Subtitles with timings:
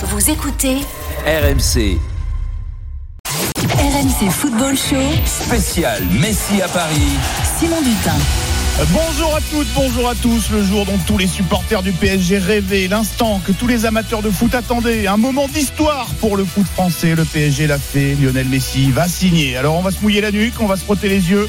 [0.00, 0.76] Vous écoutez
[1.26, 1.98] RMC
[3.26, 4.94] RMC Football Show.
[5.26, 7.18] spécial Messi à Paris.
[7.58, 8.14] Simon Dutin.
[8.92, 10.50] Bonjour à toutes, bonjour à tous.
[10.52, 14.30] Le jour dont tous les supporters du PSG rêvaient, l'instant que tous les amateurs de
[14.30, 17.16] foot attendaient, un moment d'histoire pour le foot français.
[17.16, 19.56] Le PSG l'a fait, Lionel Messi va signer.
[19.56, 21.48] Alors on va se mouiller la nuque, on va se frotter les yeux.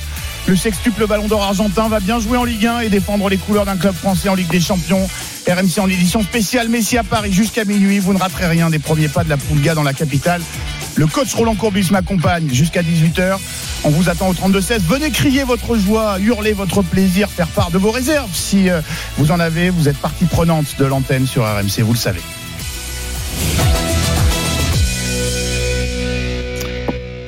[0.50, 3.66] Le sextuple ballon d'or argentin va bien jouer en Ligue 1 et défendre les couleurs
[3.66, 5.08] d'un club français en Ligue des Champions.
[5.48, 8.00] RMC en édition spéciale Messi à Paris jusqu'à minuit.
[8.00, 10.42] Vous ne raterez rien des premiers pas de la Pulga dans la capitale.
[10.96, 13.38] Le coach Roland Courbis m'accompagne jusqu'à 18h.
[13.84, 14.80] On vous attend au 32-16.
[14.88, 18.34] Venez crier votre joie, hurler votre plaisir, faire part de vos réserves.
[18.34, 18.82] Si euh,
[19.20, 22.22] vous en avez, vous êtes partie prenante de l'antenne sur RMC, vous le savez.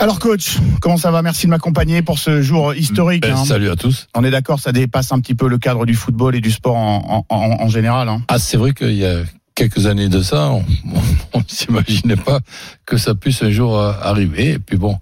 [0.02, 1.22] Alors coach, comment ça va?
[1.22, 3.22] Merci de m'accompagner pour ce jour historique.
[3.22, 3.46] Ben, hein.
[3.46, 4.08] Salut à tous.
[4.16, 6.76] On est d'accord, ça dépasse un petit peu le cadre du football et du sport
[6.76, 8.10] en, en- en- en général.
[8.10, 8.24] hein.
[8.28, 9.20] Ah, c'est vrai qu'il y a
[9.54, 10.64] quelques années de ça, on
[11.38, 12.40] ne s'imaginait pas
[12.88, 14.54] que ça puisse un jour euh, arriver.
[14.54, 14.98] Et puis bon,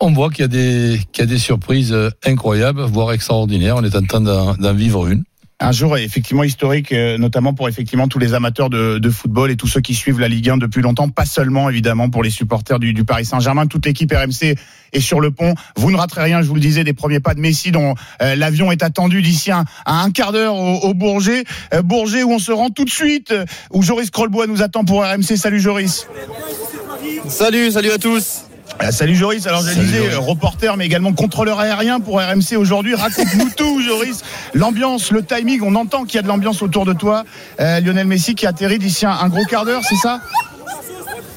[0.00, 3.76] on voit qu'il y a des, qu'il y a des surprises euh, incroyables, voire extraordinaires.
[3.76, 5.22] On est en train d'en d'en vivre une.
[5.62, 9.66] Un jour effectivement historique, euh, notamment pour effectivement tous les amateurs de, football et tous
[9.66, 13.04] ceux qui suivent la Ligue 1 depuis longtemps, pas seulement évidemment pour les supporters du,
[13.04, 13.66] Paris Saint-Germain.
[13.66, 14.56] Toute l'équipe RMC
[14.94, 15.54] est sur le pont.
[15.76, 18.36] Vous ne raterez rien, je vous le disais, des premiers pas de Messi dont euh,
[18.36, 21.44] l'avion est attendu d'ici un, à un quart d'heure au, Bourget.
[21.74, 23.34] Euh, Bourget où on se rend tout de suite,
[23.70, 25.36] où Joris Krolbois nous attend pour RMC.
[25.36, 26.08] Salut Joris.
[27.28, 28.49] Salut, salut à tous.
[28.82, 30.14] Euh, salut Joris, alors disais Joris.
[30.14, 32.94] euh, reporter mais également contrôleur aérien pour RMC aujourd'hui.
[32.94, 34.22] Raconte-nous tout Joris,
[34.54, 37.24] l'ambiance, le timing, on entend qu'il y a de l'ambiance autour de toi.
[37.60, 40.20] Euh, Lionel Messi qui atterrit d'ici un, un gros quart d'heure, c'est ça?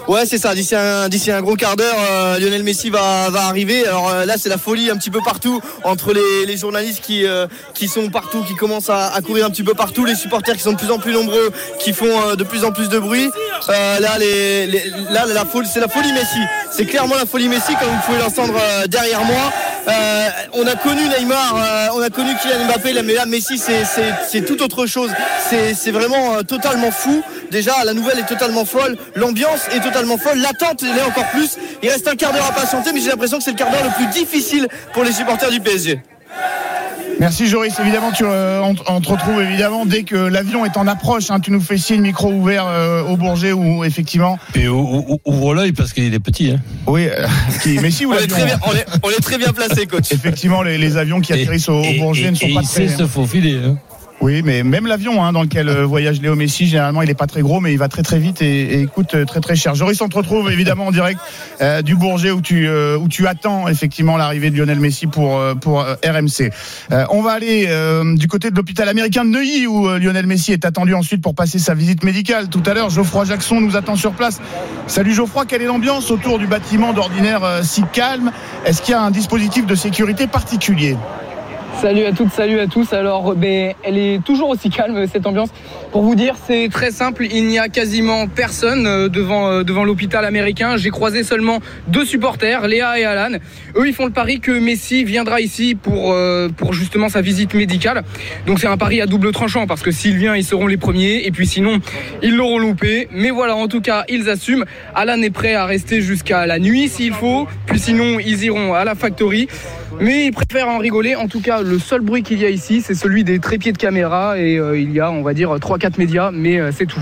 [0.07, 0.53] Ouais, c'est ça.
[0.53, 3.87] D'ici un, d'ici un gros quart d'heure, euh, Lionel Messi va, va arriver.
[3.87, 7.25] Alors euh, là, c'est la folie un petit peu partout entre les, les journalistes qui,
[7.25, 10.55] euh, qui sont partout, qui commencent à, à courir un petit peu partout, les supporters
[10.55, 12.99] qui sont de plus en plus nombreux, qui font euh, de plus en plus de
[12.99, 13.29] bruit.
[13.69, 16.39] Euh, là, les, les- là, la folie, c'est la folie Messi.
[16.71, 19.53] C'est clairement la folie Messi, comme vous pouvez l'entendre euh, derrière moi.
[19.87, 24.41] Euh, on a connu Neymar, euh, on a connu Kylian Mbappé, mais là, Messi, c'est,
[24.41, 25.11] tout autre chose.
[25.49, 27.21] C'est, vraiment euh, totalement fou.
[27.51, 31.57] Déjà, la nouvelle est totalement folle, l'ambiance est totalement folle, l'attente l'est encore plus.
[31.81, 33.83] Il reste un quart d'heure à patienter, mais j'ai l'impression que c'est le quart d'heure
[33.83, 35.99] le plus difficile pour les supporters du PSG.
[37.23, 40.87] Merci Joris, évidemment tu, euh, on, on te retrouve évidemment dès que l'avion est en
[40.87, 41.31] approche.
[41.31, 45.19] hein, tu nous fais signe micro ouvert euh, au Bourget où effectivement, Et ou- ou-
[45.23, 46.51] ouvre l'œil parce qu'il est petit.
[46.51, 46.59] Hein.
[46.85, 47.25] oui, euh,
[47.63, 50.11] qui, Messi ou On est très bien, on est, on est très bien placé, coach.
[50.11, 52.61] Effectivement, les, les avions qui atterrissent au, au Et- Bourget et- ne sont et pas
[52.61, 52.87] il très.
[52.89, 53.57] sait se faufiler.
[53.65, 53.77] Hein.
[54.23, 57.27] Oui, mais même l'avion hein, dans lequel euh, voyage Léo Messi, généralement, il est pas
[57.27, 59.75] très gros, mais il va très très vite et, et coûte euh, très très cher.
[59.75, 61.19] Joris, on te retrouve évidemment en direct
[61.59, 62.97] euh, du Bourget où tu euh,
[63.27, 66.51] attends effectivement l'arrivée de Lionel Messi pour RMC.
[67.09, 67.67] On va aller
[68.15, 71.59] du côté de l'hôpital américain de Neuilly où Lionel Messi est attendu ensuite pour passer
[71.59, 72.47] sa visite médicale.
[72.47, 74.39] Tout à l'heure, Geoffroy Jackson nous attend sur place.
[74.87, 78.31] Salut Geoffroy, quelle est l'ambiance autour du bâtiment d'ordinaire si calme?
[78.65, 80.95] Est-ce qu'il y a un dispositif de sécurité particulier?
[81.81, 82.93] Salut à toutes, salut à tous.
[82.93, 85.49] Alors, ben, elle est toujours aussi calme cette ambiance.
[85.91, 87.25] Pour vous dire, c'est très simple.
[87.29, 90.77] Il n'y a quasiment personne euh, devant euh, devant l'hôpital américain.
[90.77, 93.37] J'ai croisé seulement deux supporters, Léa et Alan.
[93.75, 97.53] Eux, ils font le pari que Messi viendra ici pour euh, pour justement sa visite
[97.53, 98.03] médicale.
[98.47, 101.25] Donc c'est un pari à double tranchant parce que s'il vient, ils seront les premiers
[101.25, 101.79] et puis sinon,
[102.21, 103.09] ils l'auront loupé.
[103.11, 104.65] Mais voilà, en tout cas, ils assument.
[104.95, 107.45] Alan est prêt à rester jusqu'à la nuit s'il faut.
[107.65, 109.49] Puis sinon, ils iront à la factory.
[109.99, 111.15] Mais ils préfèrent en rigoler.
[111.15, 113.77] En tout cas, le seul bruit qu'il y a ici, c'est celui des trépieds de
[113.77, 114.37] caméra.
[114.39, 117.01] Et euh, il y a, on va dire, 3-4 médias, mais euh, c'est tout.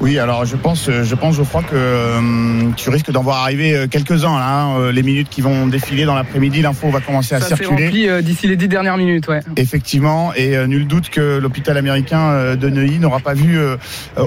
[0.00, 2.20] Oui, alors je pense, euh, je pense, Geoffroy, que euh,
[2.76, 4.62] tu risques d'en voir arriver euh, quelques-uns là.
[4.62, 7.86] hein, les minutes qui vont défiler dans l'après-midi, l'info va commencer à Ça circuler.
[7.86, 9.40] rempli euh, d'ici les 10 dernières minutes, ouais.
[9.56, 13.58] Effectivement, et euh, nul doute que l'hôpital américain de Neuilly n'aura pas vu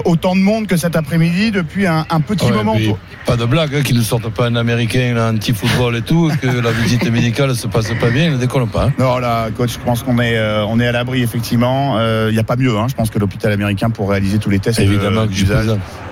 [0.04, 2.76] autant de monde que cet après-midi depuis un, un petit Ouais, moment.
[3.24, 6.46] pas de blague, hein, qu'ils ne sortent pas un américain, un anti-football et tout, que
[6.48, 8.84] la visite médicale se passe pas bien, ils ne décollent pas.
[8.88, 8.92] hein.
[8.98, 11.98] Non, là, coach, je pense qu'on est, on est à l'abri, effectivement.
[12.28, 14.58] Il n'y a pas mieux, hein, je pense, que l'hôpital américain pour réaliser tous les
[14.58, 15.32] tests Évidemment que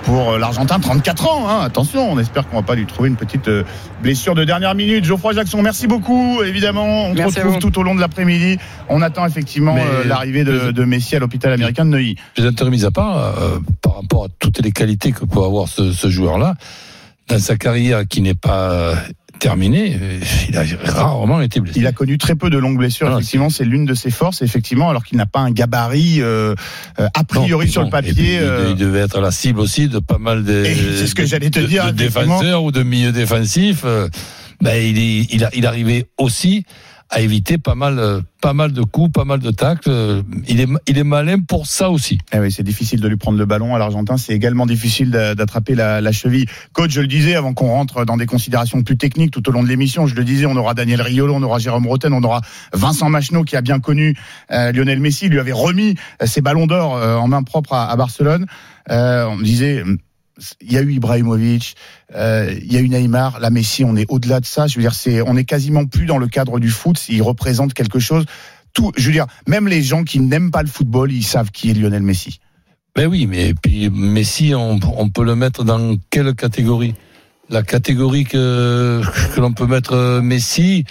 [0.04, 1.48] pour euh, l'Argentin, 34 ans.
[1.48, 1.60] Hein.
[1.62, 3.64] Attention, on espère qu'on va pas lui trouver une petite euh,
[4.02, 5.04] blessure de dernière minute.
[5.04, 6.42] Geoffroy Jackson, merci beaucoup.
[6.42, 8.58] Évidemment, on te Merci à retrouve tout au long de l'après-midi.
[8.88, 12.16] On attend effectivement euh, l'arrivée de, Messi à l'hôpital américain de Neuilly.
[12.34, 15.92] Plaisanterie mise à part, euh, par rapport à toutes les qualités que peut avoir ce,
[15.92, 16.54] ce joueur-là,
[17.28, 18.94] dans sa carrière qui n'est pas
[19.40, 21.80] terminée, euh, il a rarement été blessé.
[21.80, 23.08] Il a connu très peu de longues blessures.
[23.08, 24.42] Ah, effectivement, c'est l'une de ses forces.
[24.42, 26.54] Effectivement, alors qu'il n'a pas un gabarit euh,
[27.00, 28.34] euh, a priori sur le puis, papier.
[28.34, 30.64] il, euh, il devait être la cible aussi de pas mal de,
[30.96, 33.84] c'est ce que j'allais te de- dire, de défenseurs ou de milieux défensifs.
[34.62, 36.64] Ben, il, il, il arrivait aussi
[37.12, 39.88] a évité pas mal, euh, pas mal de coups, pas mal de tacles.
[39.90, 42.18] Euh, Il est, il est malin pour ça aussi.
[42.32, 44.16] Eh oui, c'est difficile de lui prendre le ballon à l'Argentin.
[44.16, 46.46] C'est également difficile d'a- d'attraper la, la cheville.
[46.72, 49.62] Coach, je le disais avant qu'on rentre dans des considérations plus techniques tout au long
[49.64, 52.42] de l'émission, je le disais, on aura Daniel Riolo, on aura Jérôme Roten, on aura
[52.72, 54.16] Vincent Macheneau qui a bien connu
[54.52, 57.90] euh, Lionel Messi, lui avait remis euh, ses ballons d'or euh, en main propre à,
[57.90, 58.46] à Barcelone.
[58.90, 59.82] Euh, on disait,
[60.60, 61.76] il y a eu Ibrahimovic,
[62.14, 64.66] euh, il y a eu Neymar, là Messi, on est au-delà de ça.
[64.66, 67.00] Je veux dire, c'est, on est quasiment plus dans le cadre du foot.
[67.08, 68.24] Il représente quelque chose.
[68.72, 71.70] Tout, je veux dire, même les gens qui n'aiment pas le football, ils savent qui
[71.70, 72.40] est Lionel Messi.
[72.94, 73.54] Ben oui, mais
[73.90, 76.94] Messi, on peut le mettre dans quelle catégorie?
[77.52, 79.00] La catégorie que,
[79.36, 80.84] l'on peut mettre euh, Messi,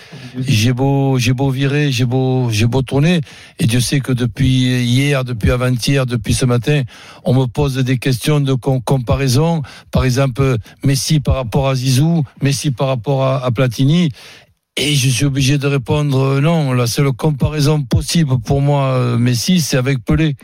[0.45, 3.21] j'ai beau, j'ai beau virer, j'ai beau, j'ai beau tourner,
[3.59, 6.81] et Dieu sait que depuis hier, depuis avant-hier, depuis ce matin,
[7.23, 9.61] on me pose des questions de com- comparaison.
[9.89, 14.09] Par exemple, Messi par rapport à Zizou, Messi par rapport à, à Platini.
[14.75, 16.73] Et je suis obligé de répondre euh, non.
[16.73, 20.35] La seule comparaison possible pour moi, euh, Messi, c'est avec Pelé.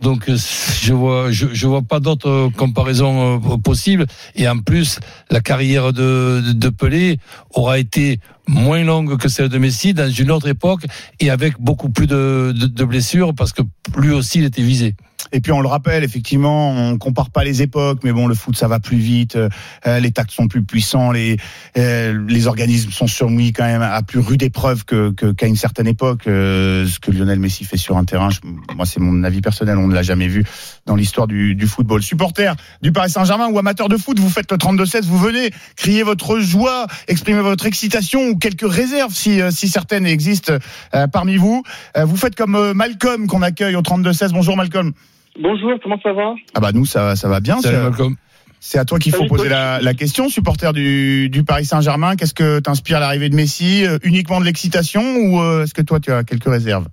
[0.00, 0.36] Donc euh,
[0.80, 4.06] je vois je, vois pas d'autres euh, comparaisons euh, possibles
[4.36, 5.00] et en plus
[5.30, 7.18] la carrière de, de, Pelé
[7.50, 10.82] aura été moins longue que celle de Messi dans une autre époque
[11.18, 13.62] et avec beaucoup plus de, de, de blessures parce que
[13.96, 14.94] lui aussi il était visé.
[15.32, 18.56] Et puis on le rappelle, effectivement, on compare pas les époques, mais bon, le foot
[18.56, 21.36] ça va plus vite, euh, les tacts sont plus puissants, les
[21.76, 25.86] euh, les organismes sont soumis quand même à plus rude épreuve que qu'à une certaine
[25.86, 26.26] époque.
[26.28, 28.40] Euh, ce que Lionel Messi fait sur un terrain, je-
[28.74, 30.44] moi c'est mon avis personnel, on ne l'a jamais vu
[30.86, 32.02] dans l'histoire du, du football.
[32.02, 36.04] Supporter du Paris Saint-Germain ou amateur de foot, vous faites le 32-16, vous venez crier
[36.04, 40.54] votre joie, exprimer votre excitation ou quelques réserves si euh, si certaines existent
[40.94, 41.64] euh, parmi vous.
[41.96, 44.30] Euh, vous faites comme Malcolm qu'on accueille au 32-16.
[44.32, 44.92] Bonjour Malcolm.
[45.38, 47.58] Bonjour, comment ça va Ah bah nous ça ça va bien.
[47.58, 48.14] Salut c'est- Malcolm.
[48.60, 52.16] C'est à toi qu'il faut Salut, poser la, la question, supporter du, du Paris Saint-Germain.
[52.16, 56.00] Qu'est-ce que t'inspire l'arrivée de Messi Euh, Uniquement de l'excitation ou euh, est-ce que toi
[56.00, 56.86] tu as quelques réserves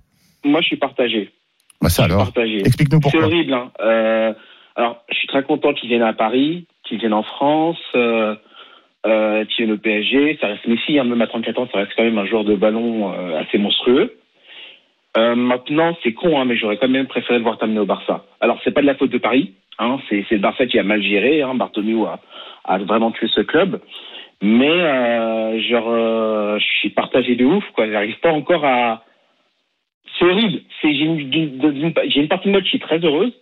[0.44, 1.32] Moi, je suis partagé.
[1.82, 2.30] Bah ça Je alors.
[2.36, 3.24] Explique-nous C'est pourquoi.
[3.24, 3.52] horrible.
[3.52, 3.72] Hein.
[3.80, 4.32] Euh,
[4.76, 8.36] alors, je suis très content qu'ils viennent à Paris, qu'ils viennent en France, euh,
[9.04, 10.38] euh, qu'ils viennent au PSG.
[10.40, 12.54] Ça reste Messi, hein, même à 34 ans, ça reste quand même un joueur de
[12.54, 14.14] ballon euh, assez monstrueux.
[15.16, 18.24] Euh, maintenant, c'est con, hein, mais j'aurais quand même préféré le voir terminer au Barça.
[18.40, 19.54] Alors, c'est pas de la faute de Paris.
[19.78, 21.42] Hein, c'est le Barça qui a mal géré.
[21.42, 21.56] Hein,
[22.64, 23.80] a, vraiment tué ce club.
[24.42, 27.64] Mais euh, genre, euh, je suis partagé de ouf.
[27.74, 27.90] quoi.
[27.90, 29.04] J'arrive pas encore à.
[30.18, 30.60] C'est horrible.
[30.82, 33.32] J'ai une, partie de moi qui est très heureuse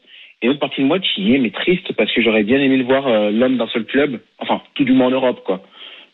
[0.43, 2.85] et une autre partie de moi qui est triste parce que j'aurais bien aimé le
[2.85, 4.21] voir l'homme d'un seul club.
[4.38, 5.62] Enfin, tout du moins en Europe, quoi.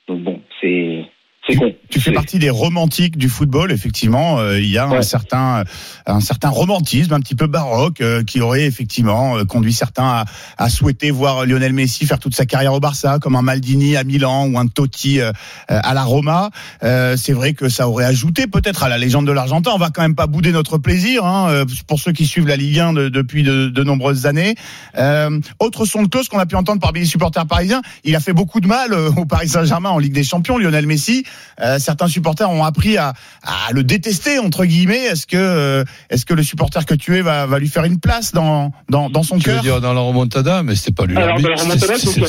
[0.06, 1.04] Donc bon, c'est
[1.50, 1.72] c'est con.
[1.88, 4.38] Tu fais partie des romantiques du football, effectivement.
[4.38, 5.64] euh, il y a un certain,
[6.06, 10.24] un certain romantisme, un petit peu baroque, euh, qui aurait effectivement euh, conduit certains à,
[10.58, 14.04] à souhaiter voir Lionel Messi faire toute sa carrière au Barça, comme un Maldini à
[14.04, 15.32] Milan ou un Totti euh,
[15.68, 16.50] à la Roma.
[16.82, 19.72] Euh, c'est vrai que ça aurait ajouté peut-être à la légende de l'Argentin.
[19.74, 22.56] On va quand même pas bouder notre plaisir, hein, euh, pour ceux qui suivent la
[22.56, 24.54] Ligue 1 de- depuis de, de nombreuses années.
[24.96, 28.20] Euh, autre son de cloche qu'on a pu entendre parmi les supporters parisiens, il a
[28.20, 31.24] fait beaucoup de mal euh, au Paris Saint-Germain en Ligue des Champions, Lionel Messi.
[31.60, 35.04] Euh, certains supporters ont appris à, à le détester entre guillemets.
[35.04, 38.00] Est-ce que euh, est-ce que le supporter que tu es va, va lui faire une
[38.00, 41.06] place dans dans, dans son Tu veux cœur dire dans la remontada, mais c'était pas
[41.06, 42.22] lui Alors, dans la remontada, C'était-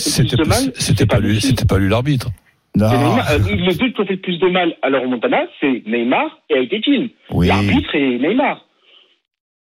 [1.03, 2.29] a pas- lui, c'était pas lui l'arbitre.
[2.75, 3.31] Neymar.
[3.31, 6.39] Euh, les deux qui ont fait le plus de mal à leur Montana, c'est Neymar
[6.49, 6.79] et Aïté
[7.31, 7.47] Oui.
[7.47, 8.61] L'arbitre est Neymar.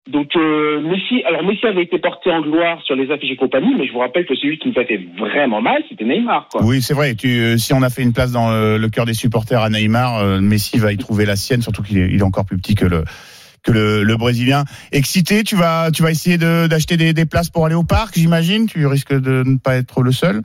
[0.08, 3.76] Donc euh, Messi, alors Messi avait été porté en gloire sur les affiches et compagnie,
[3.78, 6.48] mais je vous rappelle que celui qui nous a fait vraiment mal, c'était Neymar.
[6.50, 6.64] Quoi.
[6.64, 7.14] Oui, c'est vrai.
[7.16, 9.70] Tu, euh, si on a fait une place dans le, le cœur des supporters à
[9.70, 12.58] Neymar, euh, Messi va y trouver la sienne, surtout qu'il est, il est encore plus
[12.58, 13.04] petit que le
[13.64, 14.64] que le, le brésilien.
[14.94, 18.14] Excité, tu vas tu vas essayer de- d'acheter des, des places pour aller au parc,
[18.16, 18.68] j'imagine?
[18.68, 20.42] Tu risques de ne pas être le seul?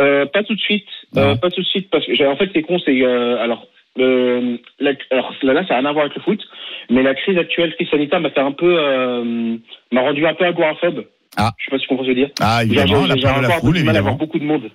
[0.00, 2.62] Euh, pas tout de suite, euh, pas tout de suite, parce que en fait c'est
[2.62, 3.66] con, c'est euh, alors.
[3.98, 6.40] Euh, la- alors là, ça n'a rien à voir avec le foot,
[6.90, 9.56] mais la crise actuelle, crise sanitaire, m'a fait un peu, euh,
[9.92, 11.04] m'a rendu un peu agoraphobe.
[11.36, 11.50] Ah.
[11.58, 12.34] Je sais pas si vous comprenez ce que je veux dire.
[12.40, 14.70] Ah, évidemment, j'ai encore un peu du mal à avoir beaucoup de monde.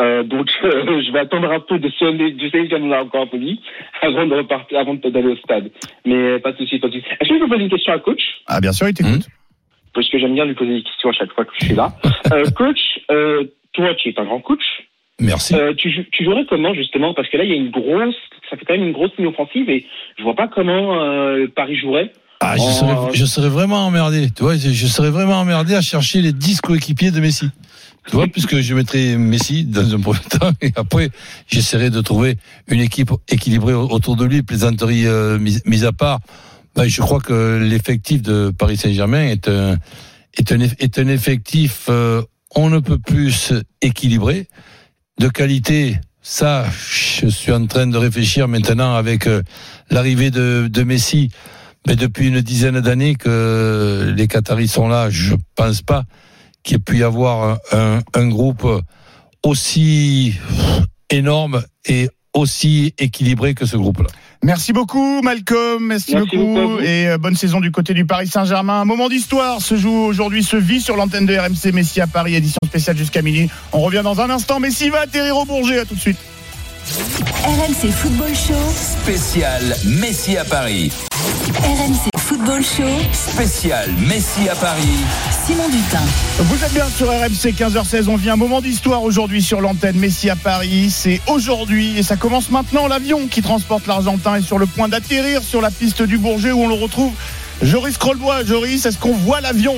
[0.00, 3.22] Euh, donc je vais attendre un peu de sonner, je sais que j'en ai encore
[3.22, 3.60] un peu dit,
[4.00, 5.70] avant de repartir, avant d'aller au stade.
[6.06, 7.06] Mais pas de souci, pas de souci.
[7.20, 8.22] Est-ce que je peux poser une question à coach?
[8.46, 9.26] Ah, bien sûr, il t'écoute.
[9.94, 11.92] Parce que j'aime bien lui poser des questions à chaque fois que je suis là.
[12.56, 13.00] Coach,
[13.74, 14.64] toi qui es un grand coach,
[15.20, 15.54] Merci.
[15.54, 17.14] euh, tu, jou- tu jouerais comment justement?
[17.14, 18.14] Parce que là il y a une grosse,
[18.50, 19.86] ça fait quand même une grosse ligne offensive et
[20.18, 22.12] je vois pas comment euh, Paris jouerait.
[22.40, 24.28] Ah, je, serais, je serais vraiment emmerdé.
[24.34, 27.46] Tu vois, je, je serais vraiment emmerdé à chercher les 10 coéquipiers de Messi.
[28.08, 31.10] Tu vois, puisque je mettrais Messi dans un premier temps et après,
[31.46, 32.34] j'essaierai de trouver
[32.66, 36.18] une équipe équilibrée autour de lui, plaisanterie euh, mise, mise à part.
[36.74, 39.76] Ben, je crois que l'effectif de Paris Saint-Germain est un,
[40.36, 42.22] est un, est un effectif, euh,
[42.56, 43.52] on ne peut plus
[43.82, 44.48] équilibré,
[45.22, 49.42] de qualité ça, je suis en train de réfléchir maintenant avec euh,
[49.88, 51.30] l'arrivée de, Messi.
[51.86, 56.02] Mais depuis une dizaine d'années que les Qataris sont là, je pense pas
[56.64, 58.66] qu'il ait pu y avoir un, un groupe
[59.44, 60.34] aussi
[61.08, 64.08] énorme et aussi équilibré que ce groupe-là.
[64.44, 68.26] Merci beaucoup Malcolm, merci, Merci beaucoup, beaucoup et euh, bonne saison du côté du Paris
[68.26, 68.80] Saint-Germain.
[68.80, 72.34] Un moment d'histoire se joue aujourd'hui, se vit sur l'antenne de RMC Messi à Paris,
[72.34, 73.48] édition spéciale jusqu'à minuit.
[73.72, 76.18] On revient dans un instant, Messi va atterrir au Bourget, à tout de suite.
[76.86, 78.54] RMC Football Show.
[78.74, 80.90] Spécial Messi à Paris.
[81.62, 82.82] RMC Football Show.
[83.12, 84.88] Spécial Messi à Paris.
[85.46, 86.00] Simon Dutin.
[86.40, 90.28] Vous êtes bien sur RMC 15h16, on vit un moment d'histoire aujourd'hui sur l'antenne Messi
[90.28, 90.90] à Paris.
[90.90, 92.88] C'est aujourd'hui et ça commence maintenant.
[92.88, 96.62] L'avion qui transporte l'Argentin est sur le point d'atterrir sur la piste du Bourget où
[96.64, 97.12] on le retrouve.
[97.62, 99.76] Joris Crollbois, Joris, est-ce qu'on voit l'avion?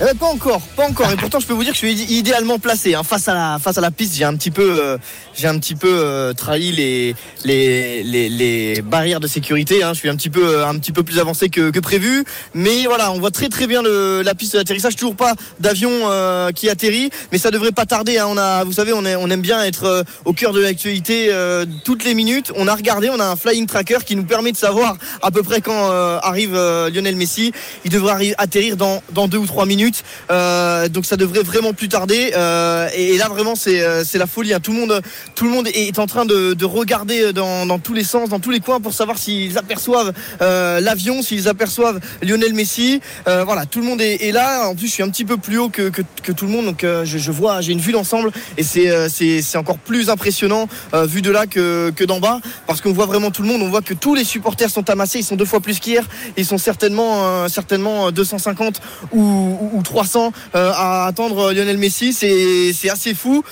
[0.00, 1.08] Eh ben, pas encore, pas encore.
[1.12, 2.94] Et pourtant, je peux vous dire que je suis idé- idéalement placé.
[2.94, 3.02] hein.
[3.04, 4.98] Face à la, face à la piste, j'ai un petit peu, euh,
[5.34, 9.82] j'ai un petit peu euh, trahi les, les, les, les barrières de sécurité.
[9.82, 9.92] hein.
[9.94, 12.24] Je suis un petit peu, euh, un petit peu plus avancé que, que prévu.
[12.54, 14.96] Mais voilà, on voit très très bien le, la piste d'atterrissage.
[14.96, 18.18] Toujours pas d'avion euh, qui atterrit, mais ça devrait pas tarder.
[18.18, 18.26] hein.
[18.28, 21.28] On a, vous savez, on, est, on aime bien être euh, au cœur de l'actualité
[21.30, 22.52] euh, toutes les minutes.
[22.56, 25.42] On a regardé, on a un flying tracker qui nous permet de savoir à peu
[25.42, 25.90] près quand
[26.22, 27.52] arrive Lionel Messi.
[27.84, 30.02] Il devrait atterrir dans, dans deux ou trois minutes.
[30.28, 32.32] Donc ça devrait vraiment plus tarder.
[32.94, 34.52] Et, et là vraiment c'est c'est la folie.
[34.54, 34.60] hein.
[34.60, 35.00] Tout le monde
[35.34, 38.50] tout le monde est en train de, de regarder dans, tous les sens, dans tous
[38.50, 43.00] les coins pour savoir s'ils aperçoivent euh, l'avion, s'ils aperçoivent Lionel Messi.
[43.28, 44.68] Euh, voilà, tout le monde est, là.
[44.68, 45.90] En plus je suis un petit peu plus haut que,
[46.32, 50.10] tout le monde, donc euh, je, vois, j'ai une vue d'ensemble et c'est encore plus
[50.10, 50.68] impressionnant
[51.04, 53.62] vu de là que d'en bas parce qu'on voit vraiment tout le monde.
[53.62, 55.20] On voit que tous les supporters sont amassés.
[55.20, 56.04] Ils sont deux fois plus qu'hier.
[56.36, 58.80] Ils sont certainement certainement 250
[59.12, 62.12] ou, ou, ou 300 euh, à attendre Lionel Messi.
[62.12, 63.42] C'est assez fou.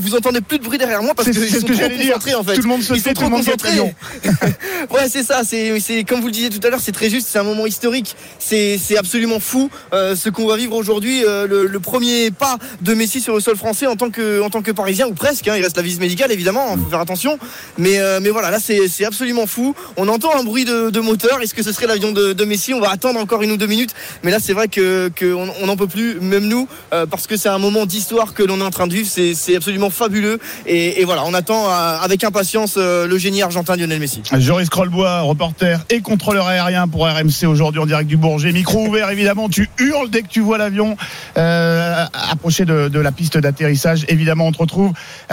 [0.00, 2.16] Vous entendez plus de bruit derrière moi parce que c'est ce que j'allais dire.
[2.16, 2.54] en fait.
[2.54, 3.44] Tout le monde se tait, tout le trop monde
[4.90, 5.42] ouais, c'est ça.
[5.44, 7.28] C'est, comme vous le disiez tout à l'heure, c'est très juste.
[7.30, 8.16] C'est un moment historique.
[8.38, 11.22] C'est, absolument fou euh, ce qu'on va vivre aujourd'hui.
[11.24, 14.48] euh, le, le premier pas de Messi sur le sol français en tant que, en
[14.50, 15.48] tant que Parisien ou presque.
[15.48, 15.54] hein.
[15.56, 16.74] il reste la visite médicale évidemment.
[16.76, 17.38] Il faut faire attention.
[17.78, 19.74] Mais, euh, mais voilà, là c'est, absolument fou.
[19.96, 21.42] On entend un bruit de, de moteur.
[21.42, 22.72] Est-ce que ce serait l'avion de, de Messi?
[22.74, 23.90] On va attendre encore une ou deux minutes.
[24.22, 27.36] Mais là, c'est vrai que, que on on n'en peut plus, même nous, parce que
[27.36, 29.08] c'est un moment d'histoire que l'on est en train de vivre.
[29.10, 30.38] C'est, c'est absolument fabuleux.
[30.66, 34.22] Et, et voilà, on attend euh, avec impatience euh, le génie argentin Lionel Messi.
[34.38, 38.52] Joris Crollbois, reporter et contrôleur aérien pour RMC aujourd'hui en direct du Bourget.
[38.52, 40.96] Micro ouvert évidemment, tu hurles dès que tu vois l'avion
[41.36, 44.04] euh, approcher de, de la piste d'atterrissage.
[44.08, 44.92] Évidemment, on te retrouve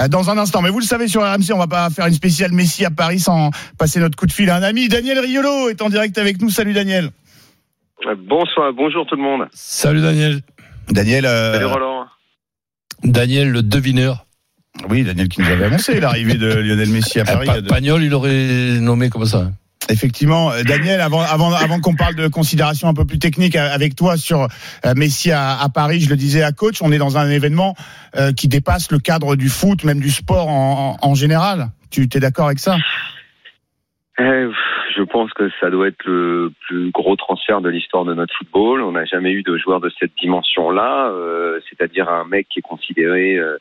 [0.10, 0.62] dans un instant.
[0.62, 3.20] Mais vous le savez sur RMC, on va pas faire une spéciale Messi à Paris
[3.20, 4.88] sans passer notre coup de fil à un ami.
[4.88, 6.50] Daniel Riolo est en direct avec nous.
[6.50, 7.12] Salut Daniel.
[8.28, 9.48] Bonsoir, bonjour tout le monde.
[9.54, 10.42] Salut Daniel.
[10.90, 12.06] Daniel, euh, Salut Roland.
[13.04, 14.26] Daniel, le devineur.
[14.90, 17.48] Oui, Daniel qui nous avait annoncé l'arrivée de Lionel Messi à Ah, Paris.
[17.48, 19.52] Pa- Pagnol, il aurait nommé comme ça.
[19.90, 23.70] Effectivement, euh, Daniel, avant, avant, avant qu'on parle de considérations un peu plus techniques euh,
[23.74, 24.44] avec toi sur
[24.86, 27.76] euh, Messi à, à Paris, je le disais à coach, on est dans un événement
[28.38, 31.70] qui dépasse le cadre du foot, même du sport en, général.
[31.90, 32.78] Tu es d'accord avec ça?
[34.20, 34.46] Eh,
[34.96, 38.82] je pense que ça doit être le plus gros transfert de l'histoire de notre football.
[38.82, 42.64] On n'a jamais eu de joueur de cette dimension-là, euh, c'est-à-dire un mec qui est
[42.64, 43.58] considéré euh,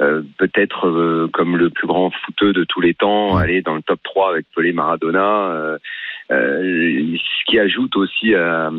[0.00, 3.82] euh, peut-être euh, comme le plus grand footeux de tous les temps, aller dans le
[3.82, 5.50] top 3 avec Pelé Maradona.
[5.52, 5.78] euh,
[6.32, 8.70] euh, ce qui ajoute aussi à,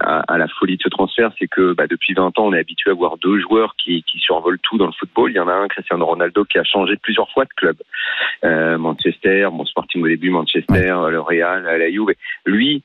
[0.00, 2.58] à- à la folie de ce transfert, c'est que bah, depuis 20 ans, on est
[2.58, 5.30] habitué à voir deux joueurs qui, qui survolent tout dans le football.
[5.30, 7.76] Il y en a un, Cristiano Ronaldo, qui a changé plusieurs fois de club.
[8.44, 12.14] Euh, Manchester, bon Sporting au début, Manchester, le Real, la Juve.
[12.44, 12.82] Lui,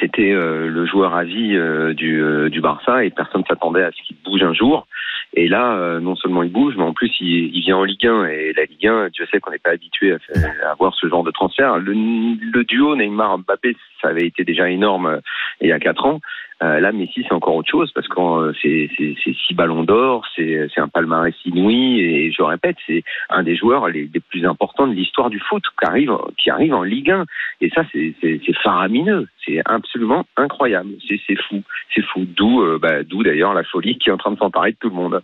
[0.00, 3.90] c'était euh, le joueur à vie euh, du, euh, du Barça et personne s'attendait à
[3.90, 4.86] ce qu'il bouge un jour.
[5.34, 8.52] Et là, non seulement il bouge, mais en plus il, vient en Ligue 1 et
[8.52, 11.30] la Ligue 1, Dieu sait qu'on n'est pas habitué à, à voir ce genre de
[11.30, 11.78] transfert.
[11.78, 15.22] Le, le duo Neymar-Mbappé, ça avait été déjà énorme
[15.62, 16.20] il y a quatre ans.
[16.62, 20.68] Euh, là, Messi, c'est encore autre chose parce que euh, c'est six ballons d'or, c'est
[20.76, 25.28] un palmarès inouï et je répète, c'est un des joueurs les, plus importants de l'histoire
[25.28, 27.24] du foot qui arrive, qui arrive en Ligue 1.
[27.60, 28.14] Et ça, c'est
[28.62, 31.62] faramineux, c'est absolument incroyable, c'est fou,
[31.94, 32.24] c'est fou.
[32.36, 34.88] D'où euh, bah, d'où d'ailleurs la folie qui est en train de s'emparer de tout
[34.88, 35.20] le monde.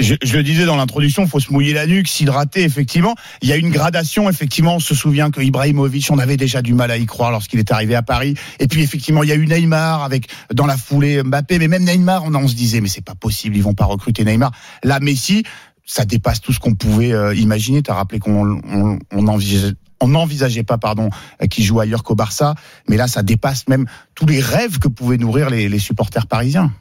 [0.00, 3.14] Je, le disais dans l'introduction, faut se mouiller la nuque, s'hydrater, effectivement.
[3.40, 4.76] Il y a une gradation, effectivement.
[4.76, 7.70] On se souvient que Ibrahimovic, on avait déjà du mal à y croire lorsqu'il est
[7.70, 8.34] arrivé à Paris.
[8.58, 11.58] Et puis, effectivement, il y a eu Neymar avec, dans la foulée, Mbappé.
[11.58, 14.52] Mais même Neymar, on, se disait, mais c'est pas possible, ils vont pas recruter Neymar.
[14.82, 15.44] Là, Messi,
[15.84, 17.82] ça dépasse tout ce qu'on pouvait euh, imaginer.
[17.82, 19.74] T'as rappelé qu'on on, on envisageait
[20.08, 21.10] n'envisageait pas, pardon,
[21.42, 22.54] euh, qu'il joue ailleurs qu'au Barça,
[22.88, 26.72] mais là, ça dépasse même tous les rêves que pouvaient nourrir les, les supporters parisiens.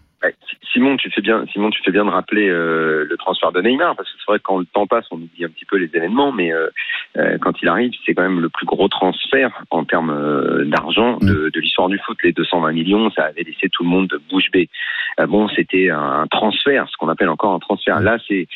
[0.72, 3.96] Simon, tu fais bien, Simon, tu fais bien de rappeler euh, le transfert de Neymar
[3.96, 5.90] parce que c'est vrai que quand le temps passe, on oublie un petit peu les
[5.94, 6.70] événements, mais euh,
[7.18, 11.18] euh, quand il arrive, c'est quand même le plus gros transfert en termes euh, d'argent
[11.18, 12.18] de, de l'histoire du foot.
[12.24, 14.70] Les 220 millions, ça avait laissé tout le monde de bouche bée.
[15.20, 18.00] Euh, bon, c'était un, un transfert, ce qu'on appelle encore un transfert.
[18.00, 18.48] Là, c'est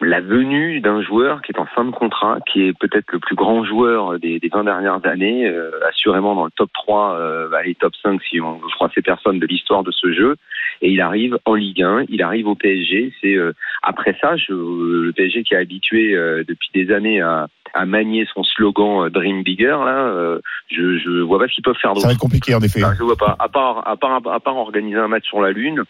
[0.00, 3.34] la venue d'un joueur qui est en fin de contrat, qui est peut-être le plus
[3.34, 7.62] grand joueur des, des 20 dernières années, euh, assurément dans le top 3, euh, bah,
[7.64, 10.36] les top 5 si on veut froisser personne de l'histoire de ce jeu,
[10.82, 13.52] et il arrive en Ligue 1, il arrive au PSG, c'est euh,
[13.82, 18.26] après ça, je, le PSG qui est habitué euh, depuis des années à, à manier
[18.32, 20.38] son slogan euh, Dream Bigger, là, euh,
[20.70, 22.06] je, je vois pas ce qu'ils peuvent faire Ça d'autre.
[22.06, 22.80] va être compliqué en effet.
[22.80, 23.34] Non, je vois pas.
[23.40, 25.82] À part, à part, à part organiser un match sur la Lune,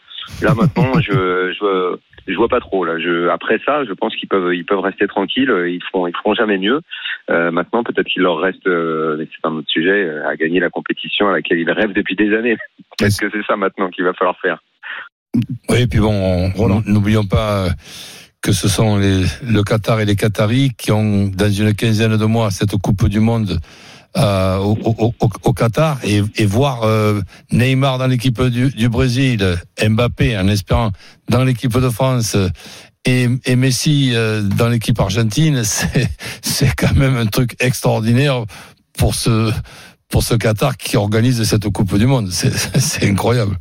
[0.43, 1.97] là maintenant, je, je,
[2.29, 2.85] je vois pas trop.
[2.85, 5.53] Là, je, après ça, je pense qu'ils peuvent, ils peuvent rester tranquilles.
[5.67, 6.81] Ils feront, ils feront jamais mieux.
[7.31, 10.61] Euh, maintenant, peut-être qu'il leur reste, euh, mais c'est un autre sujet, euh, à gagner
[10.61, 12.57] la compétition à laquelle ils rêvent depuis des années.
[13.03, 14.63] Est-ce que c'est ça maintenant qu'il va falloir faire
[15.69, 16.51] Oui, puis bon,
[16.87, 17.69] n'oublions pas
[18.41, 22.25] que ce sont les, le Qatar et les Qataris qui ont, dans une quinzaine de
[22.25, 23.59] mois, cette Coupe du Monde
[24.17, 27.21] euh, au, Qatar et, voir euh,
[27.53, 30.91] Neymar dans l'équipe du, Brésil, Mbappé en espérant
[31.29, 32.49] dans l'équipe de France euh,
[33.05, 34.15] et, Messi
[34.57, 35.63] dans l'équipe argentine,
[36.43, 38.45] c'est quand même un truc extraordinaire
[38.97, 39.53] pour ce
[40.09, 42.31] pour ce Qatar qui organise cette Coupe du Monde.
[42.31, 43.59] C'est incroyable.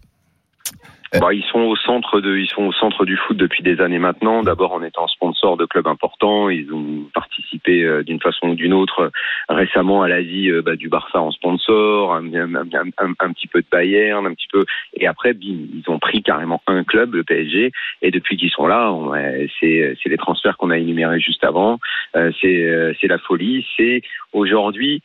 [1.13, 3.99] Bah, ils sont au centre de, ils sont au centre du foot depuis des années
[3.99, 4.43] maintenant.
[4.43, 8.73] D'abord en étant sponsor de clubs importants, ils ont participé euh, d'une façon ou d'une
[8.73, 9.09] autre euh,
[9.49, 13.61] récemment à l'Asie euh, bah, du Barça en sponsor, un, un- un- un- petit peu
[13.61, 14.65] de Bayern, un petit peu.
[14.95, 17.71] Et après, bim, ils ont pris carrément un club, le PSG.
[18.01, 21.79] Et depuis qu'ils sont là, ouais, c'est les transferts qu'on a énumérés juste avant.
[22.15, 23.65] Euh, c'est euh, la folie.
[23.77, 24.01] C'est
[24.33, 25.01] aujourd'hui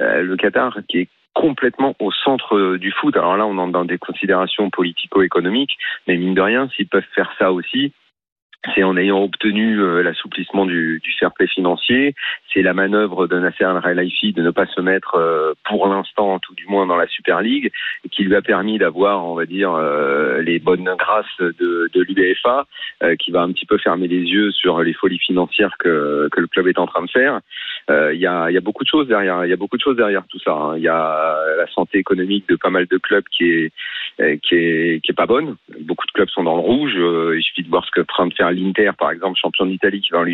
[0.00, 3.14] euh, le Qatar qui est complètement au centre euh, du foot.
[3.14, 5.76] Alors là, on entre dans des considérations politico-économiques,
[6.08, 7.92] mais mine de rien, s'ils peuvent faire ça aussi,
[8.74, 12.14] c'est en ayant obtenu euh, l'assouplissement du, du fair financier,
[12.52, 16.54] c'est la manœuvre de Nasser Al-Khelaifi de ne pas se mettre euh, pour l'instant, tout
[16.54, 17.70] du moins dans la Super League,
[18.10, 19.76] qui lui a permis d'avoir, on va dire,
[20.40, 22.66] les bonnes grâces de, de l'UEFA,
[23.18, 26.46] qui va un petit peu fermer les yeux sur les folies financières que, que le
[26.46, 27.40] club est en train de faire.
[27.90, 29.44] Euh, Il y, a, y a beaucoup de choses derrière.
[29.44, 30.52] Il y a beaucoup de choses derrière tout ça.
[30.52, 30.76] hein.
[30.76, 33.72] Il y a la santé économique de pas mal de clubs qui est
[34.20, 35.56] euh, qui est qui est pas bonne.
[35.80, 36.94] Beaucoup de clubs sont dans le rouge.
[36.96, 40.00] Euh, il suffit de voir ce que est de faire l'Inter, par exemple, champion d'Italie,
[40.00, 40.24] qui va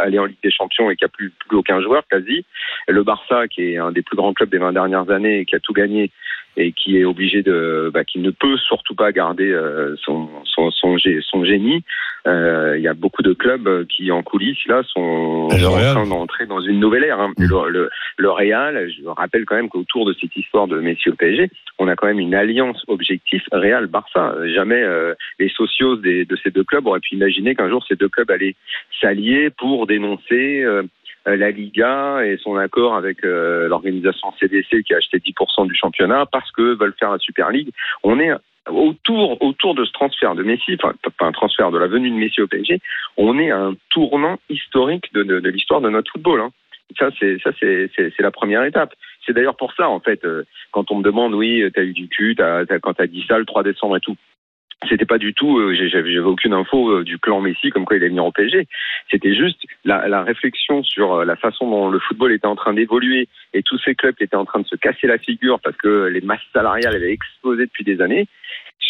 [0.00, 2.44] aller en Ligue des Champions et qui a plus, plus aucun joueur quasi.
[2.88, 5.54] Le Barça, qui est un des plus grands clubs des 20 dernières années et qui
[5.56, 6.10] a tout gagné
[6.56, 10.70] et qui est obligé de, bah, qui ne peut surtout pas garder euh, son, son,
[10.70, 11.82] son, son génie.
[12.26, 16.06] Euh, Il y a beaucoup de clubs euh, qui, en coulisses, là, sont, en train
[16.06, 17.20] d'entrer dans une nouvelle ère.
[17.20, 17.32] hein.
[17.36, 21.14] Le, le, le Real, je rappelle quand même qu'autour de cette histoire de Messi au
[21.14, 24.34] PSG, on a quand même une alliance objectif Real-Barça.
[24.54, 27.96] Jamais euh, les socios des, de ces deux clubs auraient pu imaginer qu'un jour ces
[27.96, 28.54] deux clubs allaient
[29.00, 30.64] s'allier pour dénoncer
[31.26, 36.26] la Liga et son accord avec euh, l'organisation CDC qui a acheté 10% du championnat
[36.26, 37.70] parce que veulent faire la Super League.
[38.02, 38.30] On est
[38.68, 42.14] autour autour de ce transfert de Messi, enfin pas un transfert de la venue de
[42.16, 42.78] Messi au PSG,
[43.16, 46.40] on est à un tournant historique de, de, de l'histoire de notre football.
[46.40, 46.50] Hein.
[46.98, 48.94] Ça c'est ça c'est c'est la première étape.
[49.26, 52.08] C'est d'ailleurs pour ça en fait euh, quand on me demande oui t'as eu du
[52.08, 54.16] cul, t'as, t'as- quand t'as dit ça le 3 décembre et tout.
[54.88, 58.02] C'était pas du tout, euh, j'avais aucune info euh, du clan Messi comme quoi il
[58.02, 58.66] est venu au PSG.
[59.10, 62.74] C'était juste la, la réflexion sur euh, la façon dont le football était en train
[62.74, 65.76] d'évoluer et tous ces clubs qui étaient en train de se casser la figure parce
[65.76, 68.26] que les masses salariales avaient explosé depuis des années.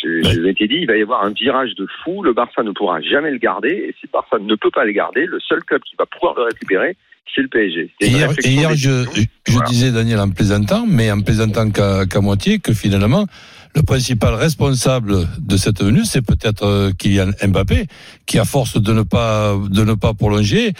[0.03, 2.23] Je, je m'étais dit, il va y avoir un virage de fou.
[2.23, 3.69] Le Barça ne pourra jamais le garder.
[3.71, 6.35] Et si le Barça ne peut pas le garder, le seul club qui va pouvoir
[6.37, 6.97] le récupérer,
[7.35, 7.91] c'est le PSG.
[8.01, 9.05] Et hier, et je,
[9.47, 9.67] je Voilà.
[9.69, 13.27] disais, Daniel, en plaisantant, mais en plaisantant qu'à qu'à moitié, que finalement,
[13.75, 17.87] le principal responsable de cette venue, c'est peut-être euh, Kylian Mbappé,
[18.27, 20.73] qui, à force de ne pas, de ne pas prolonger,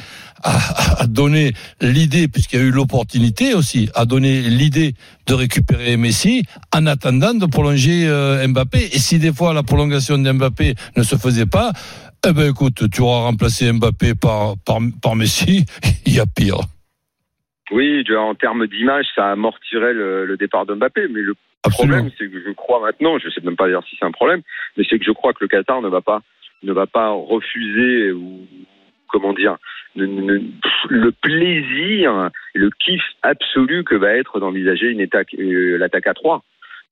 [0.43, 4.95] a, donné l'idée, puisqu'il y a eu l'opportunité aussi, a donné l'idée
[5.27, 6.43] de récupérer Messi
[6.75, 8.91] en attendant de prolonger euh, Mbappé.
[8.93, 11.73] Et si des fois la prolongation d'Mbappé ne se faisait pas,
[12.27, 14.55] eh ben écoute, tu auras remplacé Mbappé par,
[15.01, 15.65] par, Messi,
[16.07, 16.61] il y a pire.
[17.71, 21.07] Oui, en termes d'image, ça amortirait le, le départ de Mbappé.
[21.09, 21.95] Mais le Absolument.
[21.99, 24.43] problème, c'est que je crois maintenant, je sais même pas dire si c'est un problème,
[24.77, 26.23] mais c'est que je crois que le Qatar ne va pas,
[26.63, 28.47] ne va pas refuser ou
[29.09, 29.57] comment dire,
[29.95, 30.41] ne- ne-
[30.89, 36.43] le plaisir, le kiff absolu que va être d'envisager une attaque, euh, l'attaque à trois.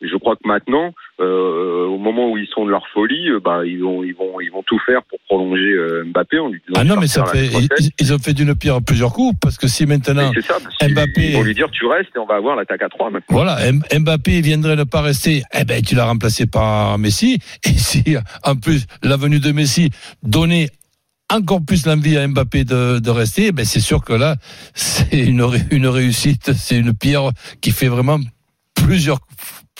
[0.02, 3.61] Je crois que maintenant, euh, au moment où ils sont de leur folie, euh, bah,
[3.66, 6.80] ils vont, ils vont, ils vont tout faire pour prolonger euh, Mbappé en lui disant.
[6.80, 9.68] Ah non, mais ça fait, ils, ils ont fait d'une pierre plusieurs coups parce que
[9.68, 12.83] si maintenant, ça, Mbappé- Ils vont lui dire tu restes et on va avoir l'attaque
[12.83, 13.26] à 3 maintenant.
[13.28, 17.38] voilà, M- Mbappé viendrait ne pas rester, eh ben, tu l'as remplacé par Messi.
[17.66, 18.02] Et si,
[18.44, 19.90] en plus, la venue de Messi
[20.22, 20.68] donnait
[21.33, 24.37] encore plus l'envie à Mbappé de, de rester, eh ben, c'est sûr que là,
[24.74, 27.30] c'est une, une réussite, c'est une pierre
[27.61, 28.18] qui fait vraiment
[28.74, 29.18] plusieurs,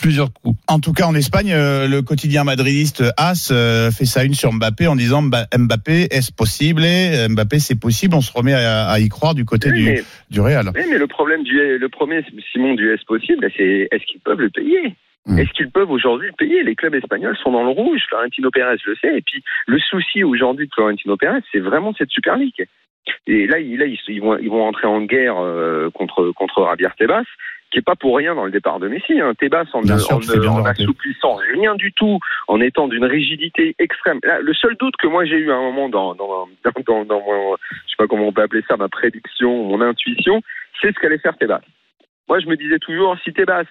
[0.01, 0.57] plusieurs coups.
[0.67, 4.51] En tout cas, en Espagne, euh, le quotidien madridiste AS euh, fait sa une sur
[4.51, 6.81] Mbappé en disant Mba- Mbappé, est-ce possible?
[6.83, 8.15] Euh, Mbappé, c'est possible.
[8.15, 10.71] On se remet à, à y croire du côté Oui, du, mais, du Real.
[10.75, 14.39] oui, mais le problème du, le premier, Simon, du est possible, c'est est-ce qu'ils peuvent
[14.41, 14.95] le payer?
[15.27, 15.37] Mm.
[15.37, 16.63] Est-ce qu'ils peuvent aujourd'hui le payer?
[16.63, 18.01] Les clubs espagnols sont dans le rouge.
[18.09, 19.17] Florentino Pérez le sait.
[19.17, 22.65] Et puis, le souci aujourd'hui de Florentino Pérez, c'est vraiment cette Super League.
[23.27, 26.65] Et là, ils, là, ils, ils vont, ils vont entrer en guerre euh, contre contre
[26.69, 27.23] Javier Tebas,
[27.71, 29.19] qui est pas pour rien dans le départ de Messi.
[29.19, 29.33] Hein.
[29.39, 34.19] Tebas, en, Bien ne- sûr, en, assouplissant rien du tout, en étant d'une rigidité extrême.
[34.23, 36.47] Là, le seul doute que moi j'ai eu à un moment dans dans,
[36.85, 40.41] dans, dans, mon, je sais pas comment on peut appeler ça, ma prédiction, mon intuition,
[40.81, 41.61] c'est ce qu'allait faire Tebas.
[42.27, 43.65] Moi, je me disais toujours, si Tebas,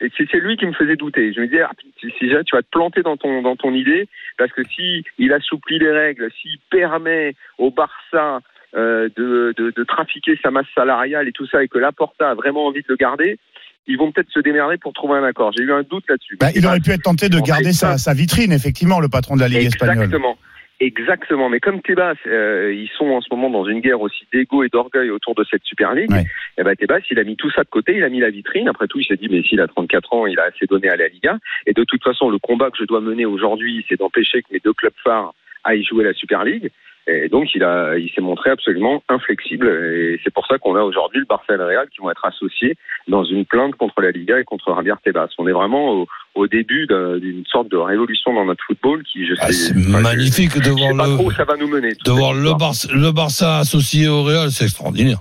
[0.00, 1.32] et c'est lui qui me faisait douter.
[1.32, 4.08] Je me disais, ah, si, jamais tu vas te planter dans ton dans ton idée,
[4.36, 8.40] parce que si il assouplit les règles, s'il permet au Barça
[8.76, 12.34] euh, de, de, de trafiquer sa masse salariale et tout ça, et que Laporta a
[12.34, 13.38] vraiment envie de le garder,
[13.86, 15.52] ils vont peut-être se démerder pour trouver un accord.
[15.56, 16.36] J'ai eu un doute là-dessus.
[16.40, 19.40] Bah, il aurait pu être tenté de garder sa, sa vitrine, effectivement, le patron de
[19.40, 20.04] la Ligue espagnole.
[20.04, 20.38] Exactement.
[20.80, 21.48] Exactement.
[21.48, 24.68] Mais comme Tebas, euh, ils sont en ce moment dans une guerre aussi d'ego et
[24.68, 26.24] d'orgueil autour de cette Super League, Ouais.
[26.58, 28.68] et ben Tebas, il a mis tout ça de côté, il a mis la vitrine.
[28.68, 30.96] Après tout, il s'est dit, mais s'il a 34 ans, il a assez donné à
[30.96, 31.38] la Liga.
[31.66, 34.60] Et de toute façon, le combat que je dois mener aujourd'hui, c'est d'empêcher que mes
[34.64, 35.32] deux clubs phares
[35.62, 36.70] aillent jouer la Super League.
[37.06, 39.68] Et donc, il a, il s'est montré absolument inflexible.
[39.68, 42.24] Et c'est pour ça qu'on a aujourd'hui le Barça et le Real qui vont être
[42.24, 42.76] associés
[43.08, 45.28] dans une plainte contre la Liga et contre Javier Tebas.
[45.38, 49.26] On est vraiment au, au début d'un- d'une sorte de révolution dans notre football qui,
[49.26, 51.44] je sais, Ah, c'est enfin, je- magnifique de sais voir pas le, trop où ça
[51.44, 51.90] va nous mener.
[52.04, 52.54] de voir le.
[52.58, 55.18] Barça, le Barça associé au Real, c'est extraordinaire.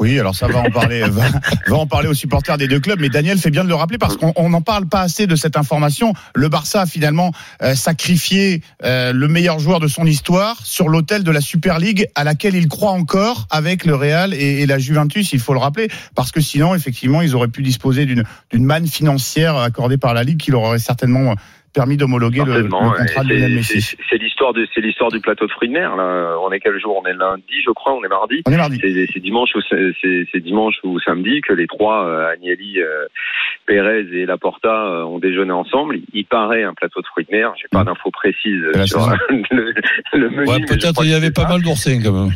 [0.00, 1.24] Oui, alors ça va en parler, va,
[1.66, 3.00] va en parler aux supporters des deux clubs.
[3.00, 5.34] Mais Daniel fait bien de le rappeler parce qu'on on n'en parle pas assez de
[5.34, 6.12] cette information.
[6.34, 7.32] Le Barça a finalement
[7.62, 12.06] euh, sacrifié euh, le meilleur joueur de son histoire sur l'autel de la Super League
[12.14, 15.32] à laquelle il croit encore avec le Real et, et la Juventus.
[15.32, 18.86] Il faut le rappeler parce que sinon, effectivement, ils auraient pu disposer d'une d'une manne
[18.86, 21.34] financière accordée par la Ligue qui leur aurait certainement
[21.78, 23.96] permis d'homologuer le, contrat de Lionel c'est- Messi.
[24.10, 25.96] c'est- l'histoire de, c'est l'histoire du plateau de fruits de mer.
[25.96, 27.00] Là, on est quel jour?
[27.02, 27.94] On est lundi, je crois.
[27.94, 28.42] On est mardi.
[28.46, 28.78] On est mardi.
[29.12, 33.06] C'est dimanche ou c'est dimanche ou samedi que les trois, euh, Agnelli, euh,
[33.66, 35.98] Pérez et Laporta, euh, ont déjeuné ensemble.
[36.12, 37.52] Il paraît un plateau de fruits de mer.
[37.60, 37.86] J'ai pas Mm.
[37.86, 39.00] d'infos précises sur
[39.50, 39.72] le,
[40.14, 40.48] le menu.
[40.48, 42.32] Ouais, peut-être il y avait pas mal d'oursins quand même.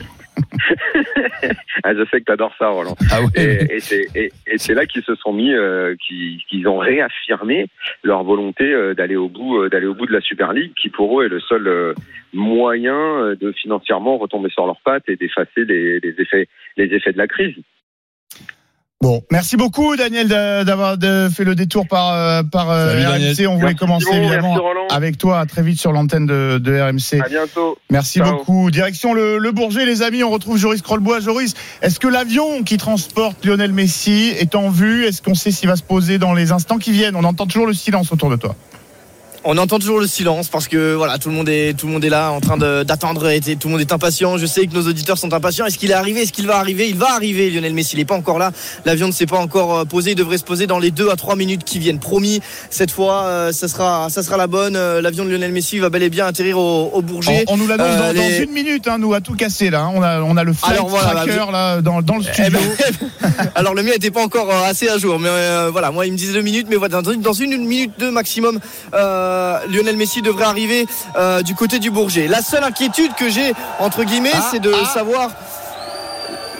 [1.84, 2.96] Ah, je sais que t'adores ça, Roland.
[3.10, 3.28] Ah oui.
[3.36, 7.66] Et, et c'est là qu'ils se sont mis, euh, qu'ils ont réaffirmé
[8.02, 10.88] leur volonté euh, d'aller au bout, euh, d'aller au bout de la Super League, qui
[10.88, 11.94] pour eux est le seul
[12.32, 17.18] moyen de financièrement retomber sur leurs pattes et d'effacer les, les effets, les effets de
[17.18, 17.56] la crise.
[19.02, 20.96] Bon, merci beaucoup Daniel d'a- d'avoir
[21.34, 23.24] fait le détour par euh, par euh, Salut.
[23.32, 23.46] RMC.
[23.48, 24.56] On voulait Merci, commencer Simon, évidemment
[24.90, 27.20] avec toi à très vite sur l'antenne de, de RMC.
[27.20, 27.76] À bientôt.
[27.90, 28.30] Merci Ciao.
[28.30, 28.70] beaucoup.
[28.70, 30.22] Direction le, le Bourget, les amis.
[30.22, 31.18] On retrouve Joris Crollbois.
[31.18, 35.04] Joris, est-ce que l'avion qui transporte Lionel Messi est en vue?
[35.04, 37.16] Est-ce qu'on sait s'il va se poser dans les instants qui viennent?
[37.16, 38.54] On entend toujours le silence autour de toi.
[39.44, 42.04] On entend toujours le silence parce que voilà, tout le monde est tout le monde
[42.04, 44.38] est là en train d'attendre et tout le monde est impatient.
[44.38, 45.66] Je sais que nos auditeurs sont impatients.
[45.66, 46.22] Est-ce qu'il est arrivé?
[46.22, 46.88] Est-ce qu'il va arriver?
[46.88, 47.50] Il va arriver.
[47.50, 48.52] Lionel Messi, il n'est pas encore là.
[48.84, 50.12] L'avion ne s'est pas encore euh, posé.
[50.12, 51.98] Il devrait se poser dans les deux à trois minutes qui viennent.
[51.98, 52.40] Promis.
[52.70, 54.76] Cette fois, euh, ça sera ça sera la bonne.
[54.76, 57.44] Euh, L'avion de Lionel Messi va bel et bien atterrir au, au Bourget.
[57.48, 58.86] On, on nous l'annonce Euh, dans, une minute.
[58.86, 59.90] Hein, nous à tout casser là.
[59.92, 62.32] On a on a le flight Alors, voilà, tracker bah, là dans, dans le Eh
[62.32, 62.58] studio.
[63.20, 66.12] ben, alors le mien n'était pas encore assez à jour, mais euh, voilà, moi il
[66.12, 68.60] me disait deux minutes, mais voilà, dans une, dans une, une minute deux maximum,
[68.94, 69.31] euh,
[69.68, 72.26] Lionel Messi devrait arriver euh, du côté du Bourget.
[72.28, 74.86] La seule inquiétude que j'ai entre guillemets, Ah, c'est de ah.
[74.92, 75.30] savoir.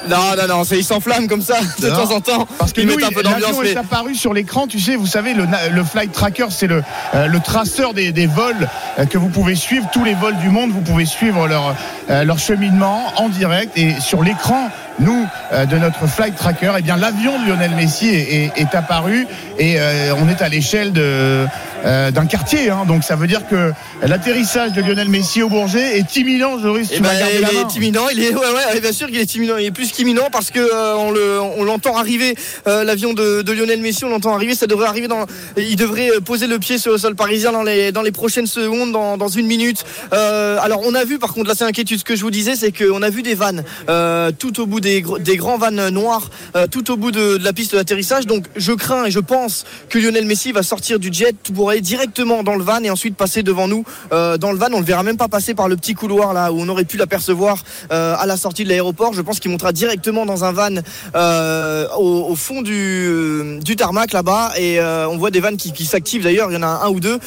[0.08, 1.94] Non, non, non, il s'enflamme comme ça de Non.
[1.94, 2.48] temps en temps.
[2.58, 4.66] Parce que il nous, met un peu d'ambiance, l'avion mais est apparu sur l'écran.
[4.66, 5.46] Tu sais, vous savez, le,
[5.84, 6.82] flight tracker, c'est le,
[7.14, 9.88] euh, le traceur des, des vols euh, que vous pouvez suivre.
[9.92, 11.76] Tous les vols du monde, vous pouvez suivre leur,
[12.10, 13.70] euh, leur cheminement en direct.
[13.78, 18.08] Et sur l'écran, nous, euh, de notre flight tracker, eh bien, l'avion de Lionel Messi
[18.08, 21.46] est, est- est apparu et euh, on est à l'échelle de
[21.84, 22.70] euh, d'un quartier.
[22.70, 22.84] hein.
[22.86, 26.58] donc, ça veut dire que l'atterrissage de Lionel Messi au Bourget est imminent.
[26.58, 27.60] Joris, Eh ben, vas il la main.
[27.68, 28.40] est imminent, il est ouais
[28.72, 31.40] ouais bien sûr qu'il est imminent, il est plus qu'imminent parce que euh, on le
[31.40, 32.34] on l'entend arriver
[32.66, 36.10] euh, l'avion de, de Lionel Messi, on l'entend arriver, ça devrait arriver dans il devrait
[36.10, 39.16] euh, poser le pied sur le sol parisien dans les dans les prochaines secondes dans,
[39.16, 39.84] dans une minute.
[40.12, 42.54] Euh, alors on a vu par contre là c'est inquiétude ce que je vous disais
[42.56, 46.28] c'est qu'on a vu des vannes euh, tout au bout des des grands vannes noirs
[46.56, 49.64] euh, tout au bout de, de la piste d'atterrissage donc je crains et je pense
[49.88, 53.16] que Lionel Messi va sortir du jet pour aller directement dans le van et ensuite
[53.16, 54.68] passer devant nous euh, dans le van.
[54.72, 56.96] On ne verra même pas passer par le petit couloir là où on aurait pu
[56.96, 59.12] l'apercevoir euh, à la sortie de l'aéroport.
[59.12, 60.70] Je pense qu'il montera directement dans un van
[61.14, 65.84] euh, au, au fond du, du tarmac là-bas et on voit des vannes qui, qui
[65.84, 66.50] s'activent d'ailleurs.
[66.50, 67.18] Il y en a un ou deux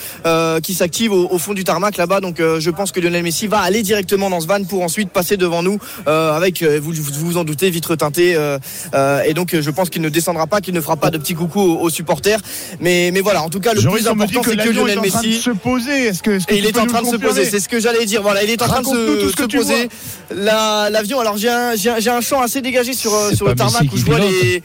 [0.62, 2.22] qui s'activent au, au fond du tarmac là-bas.
[2.22, 5.38] Donc je pense que Lionel Messi va aller directement dans ce van pour ensuite passer
[5.38, 8.32] devant nous avec, vous, vous vous en doutez, vitre teintée.
[9.26, 11.60] et donc je pense qu'il ne descendra pas, qu'il ne fera pas de petits coucou
[11.60, 12.40] aux, aux supporters.
[12.80, 15.22] Mais, mais voilà, en tout cas le plus dit important que c'est Lionel en train
[15.22, 16.06] de Messi se poser.
[16.08, 18.22] Est-ce que, et il est en train de se poser, c'est ce que j'allais dire.
[18.22, 19.90] Voilà, il est en train de se, poser.
[20.36, 23.98] La- L'avion, alors j'ai un, j'ai un- champ assez dégagé sur, sur le tarmac où
[23.98, 24.62] je vois les.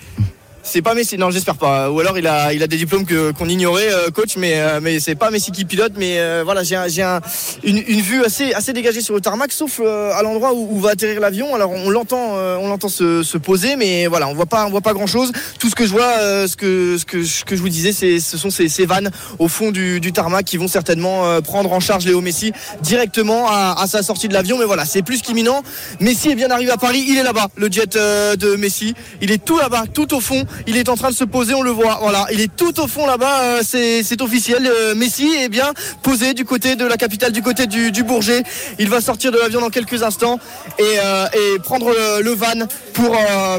[0.73, 1.91] C'est pas Messi, non j'espère pas.
[1.91, 4.79] Ou alors il a, il a des diplômes que qu'on ignorait, euh, coach, mais euh,
[4.81, 5.95] mais c'est pas Messi qui pilote.
[5.97, 7.21] Mais euh, voilà, j'ai j'ai un-
[7.65, 10.79] une, une vue assez assez dégagée sur le tarmac, sauf euh, à l'endroit où, où
[10.79, 11.57] va atterrir l'avion.
[11.57, 14.71] Alors on l'entend, euh, on l'entend se, se poser, mais voilà, on voit pas, on
[14.71, 15.33] voit pas grand chose.
[15.59, 17.91] Tout ce que je vois, euh, ce que ce que ce que je vous disais,
[17.93, 21.73] c'est ce sont ces, ces vannes au fond du, du tarmac qui vont certainement prendre
[21.73, 24.57] en charge Léo Messi directement à, à sa sortie de l'avion.
[24.57, 25.65] Mais voilà, c'est plus qu'imminent.
[25.99, 28.95] Messi est bien arrivé à Paris, il est là-bas, le jet de Messi.
[29.21, 30.45] Il est tout là-bas, tout au fond.
[30.67, 31.99] Il est en train de se poser, on le voit.
[32.01, 34.67] Voilà, il est tout au fond là-bas, euh, c'est officiel.
[34.67, 38.43] Euh, Messi est bien posé du côté de la capitale, du côté du, Bourget.
[38.79, 40.39] Il va sortir de l'avion dans quelques instants
[40.79, 41.27] et, euh,
[41.63, 42.67] prendre le, van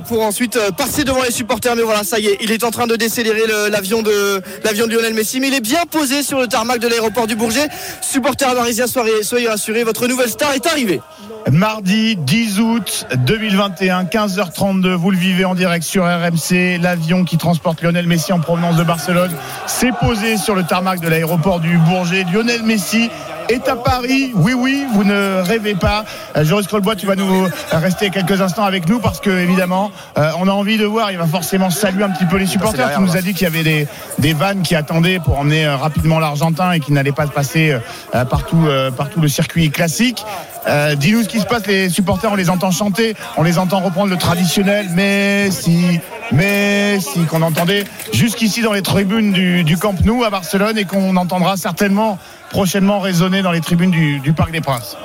[0.08, 1.76] pour, ensuite passer devant les supporters.
[1.76, 4.94] Mais voilà, ça y est, il est en train de décélérer l'avion de l'avion de
[4.94, 5.40] Lionel Messi.
[5.40, 7.68] Mais il est bien posé sur le tarmac de l'aéroport du Bourget.
[8.02, 8.56] Supporters
[8.88, 11.02] soyez, soyez rassurés, votre nouvelle star est arrivée.
[11.50, 16.78] Mardi 10 août 2021, 15h32, vous le vivez en direct sur RMC.
[16.80, 19.32] L'avion qui transporte Lionel Messi en provenance de Barcelone
[19.66, 22.26] s'est posé sur le tarmac de l'aéroport du Bourget.
[22.32, 23.10] Lionel Messi
[23.52, 24.32] est à Paris.
[24.36, 26.06] Oui, oui, vous ne rêvez pas.
[26.36, 30.32] Euh, Joris Colbois, tu vas nous rester quelques instants avec nous parce que, évidemment, euh,
[30.40, 31.12] on a envie de voir.
[31.12, 32.94] Il va forcément saluer un petit peu les supporters.
[32.96, 33.88] Tu nous as dit qu'il y avait des,
[34.20, 37.78] des vannes qui attendaient pour emmener euh, rapidement l'Argentin et qui n'allaient pas passer
[38.16, 40.24] euh, partout, partout le circuit classique.
[40.68, 43.80] Euh, Dis-nous ce qui se passe, les supporters, on les entend chanter, on les entend
[43.80, 46.00] reprendre le traditionnel Messi,
[46.32, 47.84] Messi, qu'on entendait
[48.14, 52.20] jusqu'ici dans les tribunes du, du Camp Nou à Barcelone et qu'on entendra certainement
[52.52, 54.98] prochainement résonner dans les tribunes du, Parc des Princes.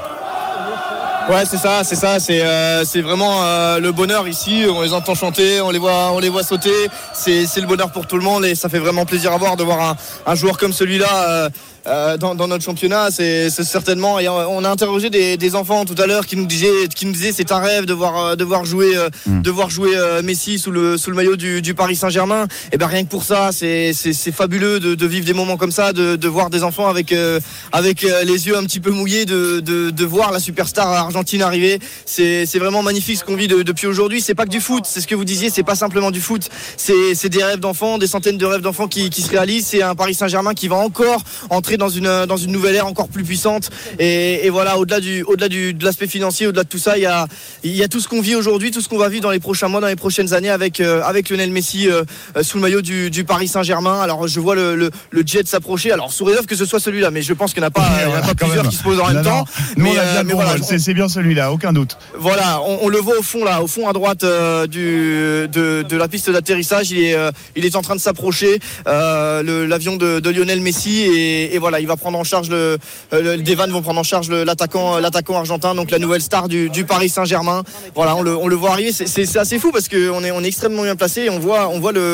[1.31, 4.65] Ouais, c'est ça, c'est ça, c'est euh, c'est vraiment euh, le bonheur ici.
[4.69, 6.89] On les entend chanter, on les voit, on les voit sauter.
[7.15, 9.65] C'est le bonheur pour tout le monde et ça fait vraiment plaisir à voir de
[9.65, 11.29] voir un, un joueur comme celui-là.
[11.29, 11.49] euh,
[11.87, 14.19] euh, dans, dans notre championnat, c'est certainement.
[14.19, 17.13] Et on a interrogé des, des enfants tout à l'heure qui nous disaient, qui nous
[17.13, 20.23] disaient, c'est un rêve de voir, euh, de voir jouer, euh, de voir jouer euh,
[20.23, 22.47] Messi sous le sous le maillot du, du Paris Saint-Germain.
[22.73, 23.93] Et ben rien que pour ça, c'est
[24.33, 27.41] fabuleux de, de vivre des moments comme ça, de, de voir des enfants avec euh,
[27.73, 31.79] avec les yeux un petit peu mouillés, de, de, de voir la superstar argentine arriver.
[32.05, 34.21] C'est c'est vraiment magnifique ce qu'on vit de- depuis aujourd'hui.
[34.21, 36.49] C'est pas que du foot, c'est ce que vous disiez, c'est pas simplement du foot.
[36.77, 39.67] C'est c'est des rêves d'enfants, des centaines de rêves d'enfants qui, qui se réalisent.
[39.69, 43.09] C'est un Paris Saint-Germain qui va encore entrer dans une dans une nouvelle ère encore
[43.09, 43.71] plus puissante.
[43.99, 47.03] Et, et voilà, au-delà du au-delà du de l'aspect financier, au-delà de tout ça, il
[47.03, 47.27] y a
[47.65, 49.41] il y a tout ce qu'on vit aujourd'hui, tout ce qu'on va vivre dans les
[49.41, 52.03] prochains mois, dans les prochaines années avec euh, avec Lionel Messi euh,
[52.37, 54.01] euh, sous le maillot du, du Paris Saint-Germain.
[54.01, 55.93] Alors je vois le, le, le jet s'approcher.
[55.93, 57.83] Alors sous réserve que ce soit celui-là, mais je pense qu'il n'y en a pas,
[57.83, 58.71] a Voilà, pas plusieurs même.
[58.71, 59.23] qui se posent en même non.
[59.23, 59.45] temps.
[59.77, 61.97] Mais, euh, mais voilà, c'est bien celui-là, aucun doute.
[62.19, 64.25] voilà, on, on le voit au fond là, au fond à droite
[64.69, 66.91] du, de, de la piste d'atterrissage.
[66.91, 67.17] Il est,
[67.57, 71.87] il est en train de s'approcher, l'avion de, de Lionel Messi et, et voilà, il
[71.87, 72.79] va prendre en charge le,
[73.13, 76.49] euh, le- des vannes vont prendre en charge l'attaquant, l'attaquant argentin, donc la nouvelle star
[76.49, 77.63] du, Paris Saint-Germain.
[77.95, 78.93] Voilà, on le, voit arriver.
[78.93, 81.29] C'est- assez fou parce qu'on est, extrêmement bien placé.
[81.31, 81.69] On voit,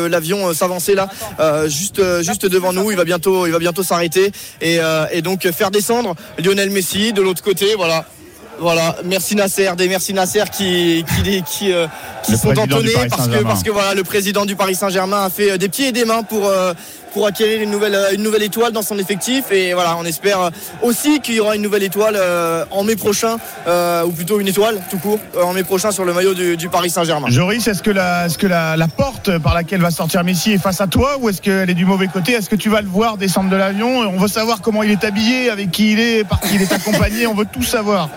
[0.08, 1.08] l'avion euh, s'avancer là,
[1.40, 2.90] euh, juste, euh, juste devant nous.
[2.90, 7.42] Il va bientôt, bientôt s'arrêter et, euh, et donc faire descendre Lionel Messi de l'autre
[7.42, 7.74] côté.
[7.76, 8.06] Voilà.
[8.62, 11.88] Voilà, merci Nasser, des merci Nasser qui qui qui, euh,
[12.22, 13.48] qui sont entonnés parce que Saint-Germain.
[13.48, 16.05] parce que voilà le président du Paris Saint-Germain a fait euh, des pieds et des
[16.05, 16.72] mains pour euh,
[17.12, 21.20] pour acquérir une nouvelle une nouvelle étoile dans son effectif et voilà on espère aussi
[21.20, 23.37] qu'il y aura une nouvelle étoile euh, en mai prochain
[24.07, 26.88] ou plutôt une étoile tout court en mai prochain sur le maillot du, du Paris
[26.90, 27.29] Saint-Germain.
[27.31, 30.59] Joris, est-ce que, la, est-ce que la, la porte par laquelle va sortir Messi est
[30.59, 32.33] face à toi ou est-ce qu'elle est du mauvais côté?
[32.33, 33.88] Est-ce que tu vas le voir descendre de l'avion?
[33.88, 36.72] On veut savoir comment il est habillé, avec qui il est, par qui il est
[36.72, 38.09] accompagné, on veut tout savoir.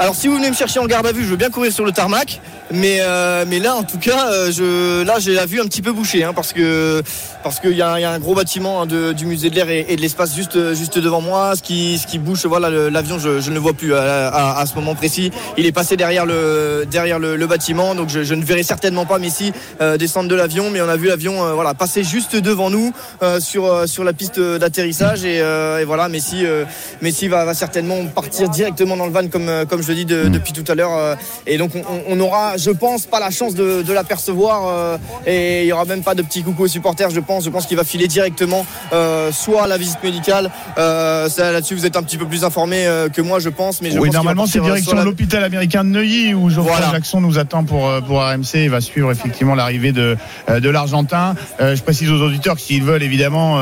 [0.00, 1.84] Alors si vous venez me chercher en garde à vue, je veux bien courir sur
[1.84, 5.60] le tarmac, mais euh, mais là en tout cas, euh, je là j'ai la vue
[5.60, 7.02] un petit peu bouchée hein, parce que
[7.42, 9.50] parce qu'il y, a un- il y a un gros bâtiment hein, de- du musée
[9.50, 12.44] de l'air et, et de l'espace juste juste devant moi, ce qui ce qui bouche,
[12.46, 15.30] voilà l'avion, je, je ne le vois plus à, à- à ce moment précis.
[15.56, 19.06] Il est passé derrière le derrière le, le bâtiment, donc je, je ne verrai certainement
[19.06, 22.36] pas Messi euh, descendre de l'avion, mais on a vu l'avion euh, voilà passer juste
[22.36, 26.64] devant nous euh, sur euh, sur la piste d'atterrissage et, euh, et voilà Messi euh,
[27.02, 30.04] Messi va, va certainement partir directement dans le van comme euh, comme je le dis
[30.04, 30.96] de- depuis tout à l'heure.
[30.96, 31.14] euh,
[31.46, 34.62] et donc on, on aura, je pense, pas la chance de, de l'apercevoir.
[34.68, 37.10] euh, et il y aura même pas de petit coucou aux supporters.
[37.10, 40.50] Je pense, je pense qu'il va filer directement, euh, soit à la visite médicale.
[40.78, 43.80] Euh, Là-dessus, vous êtes un petit peu plus informé euh, que moi, je pense.
[43.82, 46.90] Mais je Oui, pense normalement, c'est direction la- l'hôpital américain de Neuilly où Geoffroy Voilà.
[46.92, 48.64] Jackson nous attend pour, pour RMC.
[48.64, 50.16] Il va suivre effectivement l'arrivée de,
[50.48, 51.34] de l'Argentin.
[51.60, 53.58] Je précise aux auditeurs que s'ils veulent évidemment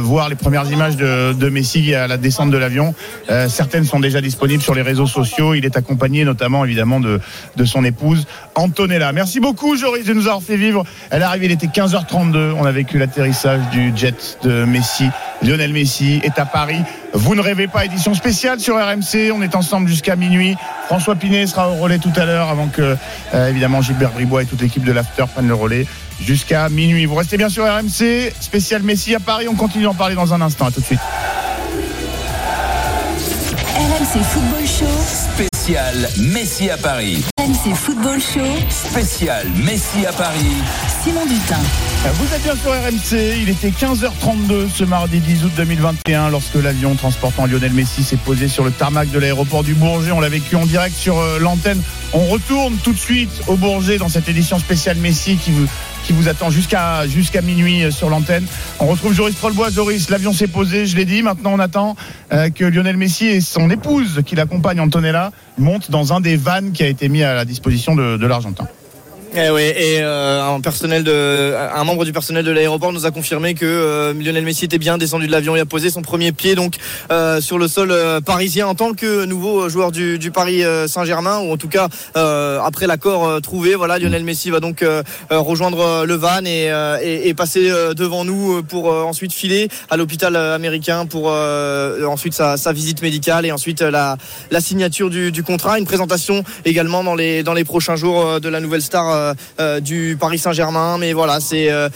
[0.00, 2.94] voir les premières images de, de Messi à la descente de l'avion,
[3.48, 5.54] certaines sont déjà disponibles sur les réseaux sociaux.
[5.54, 7.20] Il est accompagné notamment évidemment de,
[7.56, 9.12] de son épouse Antonella.
[9.12, 10.84] Merci beaucoup Joris de nous avoir fait vivre.
[11.10, 12.52] Elle est arrivée, il était 15h32.
[12.58, 15.08] On a vécu l'atterrissage du jet de Messi.
[15.42, 16.82] Lionel Messi est à Paris.
[17.14, 19.32] Vous ne rêvez pas, édition spéciale sur RMC.
[19.32, 20.56] On est ensemble jusqu'à minuit.
[20.86, 22.96] François Pinet sera au relais tout à l'heure avant que,
[23.32, 25.86] euh, évidemment, Gilbert Bribois et toute l'équipe de l'After prennent le relais
[26.20, 27.06] jusqu'à minuit.
[27.06, 28.30] Vous restez bien sur RMC.
[28.40, 29.46] Spécial Messi à Paris.
[29.48, 30.66] On continue d'en parler dans un instant.
[30.66, 31.00] À tout de suite.
[33.74, 35.34] RMC Football Show.
[35.34, 37.24] Spécial Messi à Paris.
[37.40, 38.40] RMC Football Show.
[38.68, 40.62] Spécial Messi à Paris.
[41.02, 41.60] Simon Dutin.
[42.04, 46.94] Vous êtes bien sur RMC, il était 15h32 ce mardi 10 août 2021 lorsque l'avion
[46.94, 50.12] transportant Lionel Messi s'est posé sur le tarmac de l'aéroport du Bourget.
[50.12, 51.82] On l'a vécu en direct sur euh, l'antenne.
[52.12, 55.50] On retourne tout de suite au Bourget dans cette édition spéciale Messi qui
[56.12, 57.04] vous, attend jusqu'à
[57.42, 58.46] minuit euh, sur l'antenne.
[58.78, 59.70] On retrouve Joris Trollbois.
[59.70, 61.22] Joris, l'avion s'est posé, je l'ai dit.
[61.22, 61.96] Maintenant, on attend
[62.32, 66.70] euh, que Lionel Messi et son épouse qui l'accompagne, Antonella, montent dans un des vannes
[66.70, 68.68] qui a été mis à la disposition de l'Argentin.
[69.40, 73.12] Eh oui, et euh, un personnel de, un membre du personnel de l'aéroport nous a
[73.12, 76.32] confirmé que euh, Lionel Messi était bien descendu de l'avion et a posé son premier
[76.32, 76.74] pied donc
[77.12, 80.88] euh, sur le sol euh, parisien en tant que nouveau joueur du, du Paris euh,
[80.88, 83.76] Saint-Germain ou en tout cas euh, après l'accord euh, trouvé.
[83.76, 87.34] Voilà, Lionel Messi va donc euh, euh, rejoindre euh, le van et, euh, et, et
[87.34, 92.04] passer euh, devant nous euh, pour euh, ensuite filer à l'hôpital euh, américain pour euh,
[92.06, 94.16] ensuite sa, sa visite médicale et ensuite euh, la,
[94.50, 98.40] la signature du, du contrat, une présentation également dans les dans les prochains jours euh,
[98.40, 99.27] de la nouvelle star euh, euh,
[99.80, 100.98] du Paris Saint-Germain.
[100.98, 101.88] Mais voilà, c'est euh,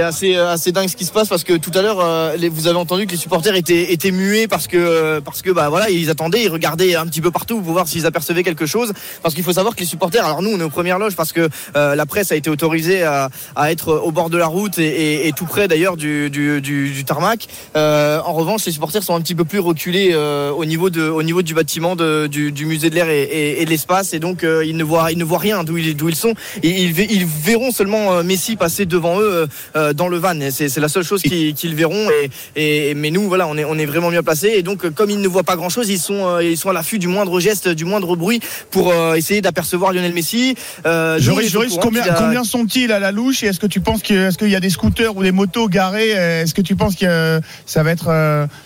[0.00, 2.66] assez euh, assez dingue ce qui se passe parce que tout à l'heure euh, vous
[2.66, 5.90] avez entendu que les supporters étaient étaient muets parce que euh, parce que bah voilà
[5.90, 8.92] ils attendaient, ils regardaient un petit peu partout pour voir s'ils apercevaient quelque chose.
[9.22, 11.32] Parce qu'il faut savoir que les supporters, alors nous on est aux premières loges parce
[11.32, 14.78] que euh, la presse a été autorisée à, à être au bord de la route
[14.78, 17.46] et, tout près d'ailleurs du, du, du, tarmac.
[17.76, 21.02] Euh, en revanche, les supporters sont un petit peu plus reculés euh, au niveau de
[21.02, 24.76] au niveau du bâtiment du, musée de l'air et, de l'espace et donc euh, ils
[24.76, 26.31] ne voient ils ne voient rien d'où ils d'où ils sont.
[26.62, 30.18] Et ils, ve- ils verront seulement euh, Messi passer devant eux euh, euh, dans le
[30.18, 30.34] van.
[30.50, 32.08] C'est la seule chose qu'ils verront.
[32.56, 34.52] Et, et- mais nous voilà, on est on est vraiment bien placés.
[34.56, 36.98] Et donc comme ils ne voient pas grand chose, ils sont ils sont à l'affût
[36.98, 38.40] du moindre geste, du moindre bruit
[38.70, 40.54] pour essayer d'apercever Lionel Messi.
[40.86, 41.18] Euh,
[41.48, 43.42] Joris, combien, qu'il a- combien sont-ils à la louche?
[43.42, 46.10] Et est-ce que tu penses qu'il y a des scooters ou des motos garées?
[46.10, 48.08] Est-ce que tu penses que ça va être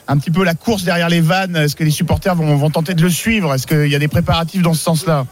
[0.09, 1.57] un petit peu la course derrière les vannes?
[1.57, 3.53] Est-ce que les supporters vont, vont tenter de le suivre?
[3.55, 5.27] Est-ce qu'il y a des préparatifs dans ce sens-là?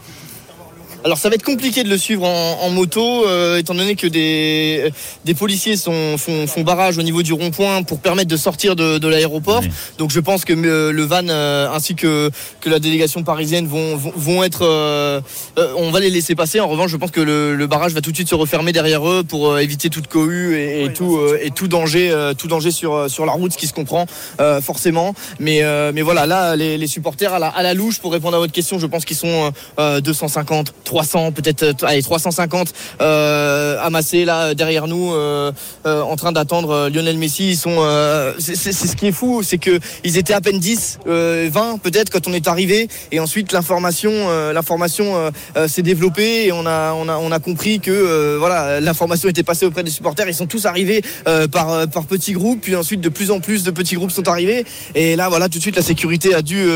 [1.04, 4.06] Alors ça va être compliqué de le suivre en, en moto, euh, étant donné que
[4.06, 4.90] des,
[5.26, 8.96] des policiers sont, font, font barrage au niveau du rond-point pour permettre de sortir de,
[8.96, 9.60] de l'aéroport.
[9.60, 9.68] Oui.
[9.98, 12.30] Donc je pense que euh, le van euh, ainsi que,
[12.62, 14.62] que la délégation parisienne vont, vont, vont être...
[14.62, 15.20] euh,
[15.58, 16.58] euh, on va les laisser passer.
[16.60, 19.06] En revanche, je pense que le, le barrage va tout de suite se refermer derrière
[19.06, 22.48] eux pour euh, éviter toute cohue et, et tout, euh, et tout danger, euh, tout
[22.48, 24.06] danger sur, euh, sur la route, ce qui se comprend
[24.40, 25.14] euh, forcément.
[25.38, 28.36] Mais, euh, mais voilà, là, les, les supporters à la, à la louche, pour répondre
[28.36, 33.78] à votre question, je pense qu'ils sont euh, 250, 300, peut-être euh, allez, 350 euh,
[33.82, 35.50] amassés là derrière nous, euh,
[35.86, 37.50] euh, en train d'attendre euh, Lionel Messi.
[37.50, 40.58] Ils sont, euh, c'est c'est- ce qui est fou, c'est que ils étaient à peine
[40.58, 44.12] 10, euh, 20 peut-être quand on est arrivé, et ensuite l'information,
[44.52, 45.32] l'information
[45.66, 49.66] s'est développée et on a, on a, on a compris que voilà, l'information était passée
[49.66, 50.28] auprès des supporters.
[50.28, 51.02] Ils sont tous arrivés
[51.50, 54.64] par, par petits groupes, puis ensuite de plus en plus de petits groupes sont arrivés.
[54.94, 56.66] Et là, voilà, tout de suite, la sécurité a dû,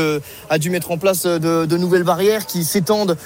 [0.49, 3.17] a dû mettre en place de, de nouvelles barrières qui s'étendent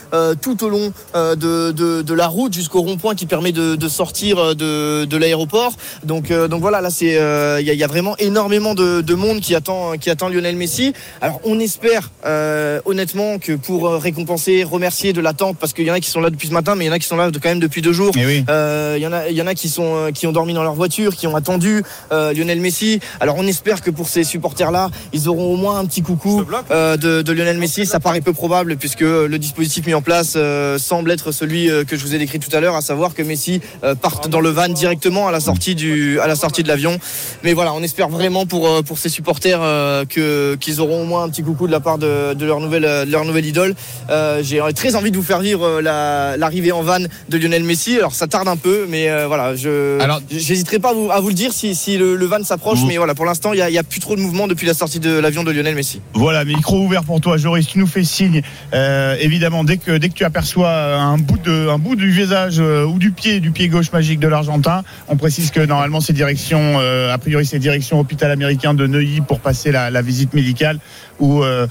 [0.41, 0.82] tout au long
[1.15, 5.05] euh, de, de, de la route jusqu'au rond-point qui permet de, de sortir euh, de,
[5.05, 5.73] de l'aéroport.
[6.03, 8.73] Donc, euh, donc voilà, là, c'est, euh, il y, a- il y a vraiment énormément
[8.75, 10.93] de, de monde qui attend, qui attend Lionel Messi.
[11.21, 15.93] Alors, on espère euh, honnêtement que pour récompenser, remercier de l'attente, parce qu'il y en
[15.95, 17.29] a qui sont là depuis ce matin, mais il y en a qui sont là
[17.33, 18.13] quand même depuis deux jours.
[18.17, 18.43] Eh oui.
[18.49, 20.63] Euh, Il y en a, il y en a qui sont qui ont dormi dans
[20.63, 22.99] leur voiture, qui ont attendu euh, Lionel Messi.
[23.19, 26.97] Alors on espère que pour ces supporters-là, ils auront au moins un petit coucou euh,
[26.97, 27.85] de, de Lionel Messi.
[27.85, 30.33] Ça paraît peu probable puisque le dispositif mis en place
[30.77, 33.21] semble être celui euh, que je vous ai décrit tout à l'heure, à savoir que
[33.21, 36.67] Messi euh, parte dans le van directement à la sortie du, à la sortie de
[36.67, 36.97] l'avion.
[37.43, 41.05] Mais voilà, on espère vraiment pour euh, pour ces supporters euh, que qu'ils auront au
[41.05, 43.45] moins un petit coucou de la part de, de leur nouvelle euh, de leur nouvelle
[43.45, 43.75] idole.
[44.09, 46.99] Euh, J'ai très envie de vous faire vivre euh, la- l'arrivée en van
[47.29, 47.97] de Lionel Messi.
[47.97, 49.97] Alors ça tarde un peu, mais euh, voilà, je
[50.31, 52.79] j'hésiterai pas à vous, à vous le dire si, si le, le van s'approche.
[52.87, 55.11] Mais voilà, pour l'instant, il y a, plus trop de mouvement depuis la sortie de
[55.19, 56.01] l'avion de Lionel Messi.
[56.13, 57.67] Voilà, micro ouvert pour toi, Joris.
[57.67, 58.41] Tu nous fais signe.
[58.73, 62.59] Euh, évidemment, dès que dès que tu aperçois un bout de un bout du visage
[62.59, 66.13] euh, ou du pied du pied gauche magique de l'Argentin, on précise que normalement c'est
[66.13, 70.79] direction, euh, a priori c'est direction hôpital américain de Neuilly pour passer la, visite médicale
[71.19, 71.67] où euh,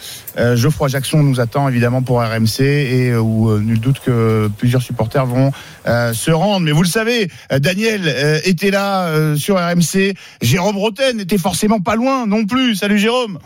[0.56, 5.50] Geoffroy Jackson nous attend évidemment pour RMC et où nul doute que plusieurs supporters vont
[5.84, 6.60] se rendre.
[6.60, 8.02] Mais vous le savez, Daniel
[8.44, 10.14] était là sur RMC.
[10.40, 12.76] Jérôme Roten était forcément pas loin non plus.
[12.76, 13.38] Salut Jérôme.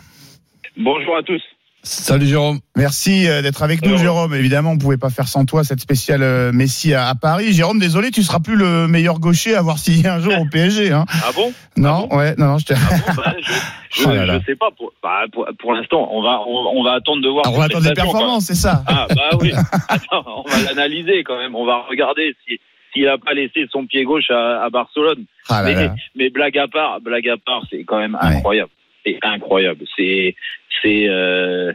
[0.77, 1.41] Bonjour à tous.
[1.87, 2.59] Salut Jérôme.
[2.75, 3.97] Merci euh, d'être avec nous.
[3.97, 4.33] Jérôme.
[4.35, 7.53] Évidemment, on ne pouvait pas faire sans toi cette spéciale euh, Messi à, à Paris.
[7.53, 10.33] Jérôme, désolé, tu seras plus le meilleur gaucher à voir s'il y a un jour
[10.37, 10.91] au PSG.
[10.91, 11.05] Hein.
[11.09, 11.53] Ah bon?
[11.77, 12.73] Non, ouais, non, non, je te.
[12.73, 13.13] Ah bon?
[13.15, 13.53] Bah, Je,
[14.01, 14.39] je, Oh là là.
[14.39, 14.69] je sais pas.
[14.77, 17.47] Pour, bah, pour, pour l'instant, on va, on, on va attendre de voir.
[17.47, 18.83] Alors, on ses attend des performances, c'est ça.
[18.85, 19.53] Ah bah oui.
[19.87, 21.55] Attends, on va l'analyser quand même.
[21.55, 22.59] On va regarder si
[22.93, 25.23] s'il a pas laissé son pied gauche à, à Barcelone.
[25.49, 25.95] Ah là mais, là.
[26.15, 28.35] mais blague à part, blague à part, c'est quand même Ouais.
[28.35, 28.71] incroyable.
[29.05, 29.85] C'est incroyable.
[29.95, 30.35] C'est
[30.81, 31.73] c'est euh,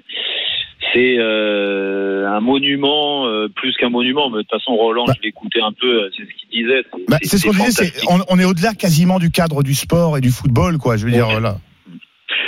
[0.92, 4.30] c'est euh, un monument euh, plus qu'un monument.
[4.30, 5.14] Mais de toute façon, Roland, Bah.
[5.16, 6.10] je l'écoutais un peu.
[6.16, 6.82] C'est ce qu'il disait.
[7.08, 10.20] Bah, c'est ce qu'on disait, on, on est au-delà quasiment du cadre du sport et
[10.20, 10.96] du football, quoi.
[10.96, 11.56] Je veux dire, voilà.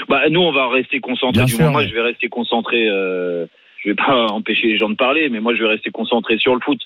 [0.08, 1.32] Bah, nous, on va rester concentrés.
[1.38, 1.88] Bien Du sûr, moment, moi, ouais.
[1.88, 2.88] je vais rester concentré.
[2.88, 3.46] Euh,
[3.82, 6.54] je vais pas empêcher les gens de parler, mais moi, je vais rester concentré sur
[6.54, 6.80] le foot.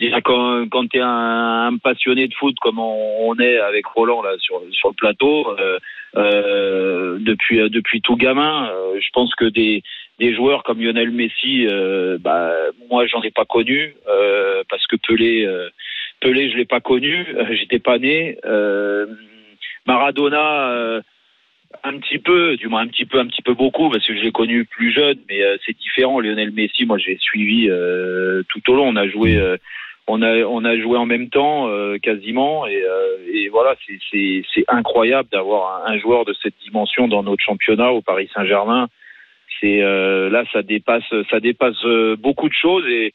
[0.00, 3.86] Déjà, Quand, quand tu es un, un passionné de foot comme on, on est avec
[3.86, 5.78] Roland là sur, sur le plateau, euh,
[6.16, 9.82] euh, depuis euh, depuis tout gamin, euh, je pense que des
[10.18, 12.52] des joueurs comme Lionel Messi, euh, bah
[12.90, 15.68] moi j'en ai pas connu euh, parce que Pelé, euh,
[16.20, 18.38] Pelé je l'ai pas connu, j'étais pas né.
[19.86, 21.02] Maradona,
[21.82, 24.22] un petit peu, du moins un petit peu, un petit peu beaucoup, parce que je
[24.22, 26.20] l'ai connu plus jeune, mais euh, c'est différent.
[26.20, 28.88] Lionel Messi, moi, j'ai suivi euh, tout au long.
[28.88, 29.56] On a joué, euh,
[30.06, 33.74] on a, on a joué en même temps, euh, quasiment, et, euh, et voilà,
[34.10, 38.88] c'est, incroyable d'avoir un, un joueur de cette dimension dans notre championnat au Paris Saint-Germain.
[39.60, 43.14] C'est euh, là, ça dépasse, ça dépasse euh, beaucoup de choses et,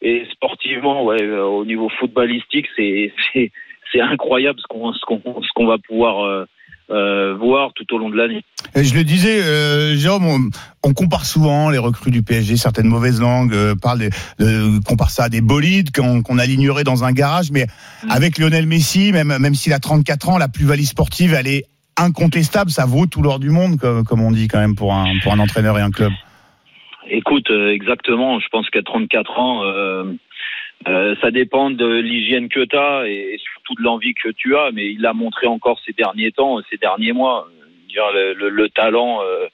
[0.00, 3.50] et sportivement, ouais, euh, au niveau footballistique, c'est, c'est,
[3.92, 6.46] c'est incroyable ce qu'on, ce qu'on, ce qu'on va pouvoir
[6.90, 8.42] euh, euh, voir tout au long de l'année.
[8.74, 13.20] Je le disais, euh, Jérôme, on, on compare souvent les recrues du PSG, certaines mauvaises
[13.20, 17.12] langues euh, parlent de, de- compare ça à des bolides qu'on qu'on alignerait dans un
[17.12, 17.66] garage, mais
[18.04, 18.10] Mm.
[18.10, 21.64] avec Lionel Messi, même, même s'il a 34 ans, la plus-value sportive, elle est
[21.96, 25.06] incontestable, ça vaut tout l'or du monde, comme, comme on dit quand même pour un,
[25.22, 26.12] pour un entraîneur et un club.
[27.10, 28.38] Écoute, euh, exactement.
[28.38, 29.64] Je pense qu'à 34 ans,
[30.86, 34.70] euh, ça dépend de l'hygiène que tu as et, surtout de l'envie que tu as.
[34.72, 37.48] Mais il l'a montré encore ces derniers temps, ces derniers mois.
[38.14, 39.46] Le, le- le talent, euh,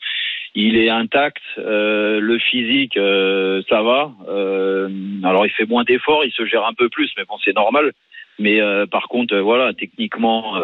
[0.55, 1.43] il est intact.
[1.59, 4.13] Euh, le physique, euh, ça va.
[4.29, 4.89] Euh,
[5.25, 7.93] alors, il fait moins d'efforts, il se gère un peu plus, mais bon, c'est normal.
[8.41, 8.59] Mais
[8.91, 10.57] par contre, voilà, techniquement,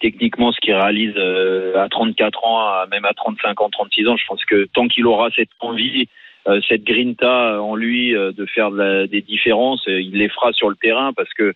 [0.00, 1.14] techniquement, ce qu'il réalise
[1.76, 5.06] à 34 ans, à- même à 35 ans, 36 ans, je pense que tant qu'il
[5.06, 6.08] aura cette envie,
[6.68, 10.52] cette grinta en lui euh, de faire de la- des différences, euh, il les fera
[10.52, 11.54] sur le terrain parce que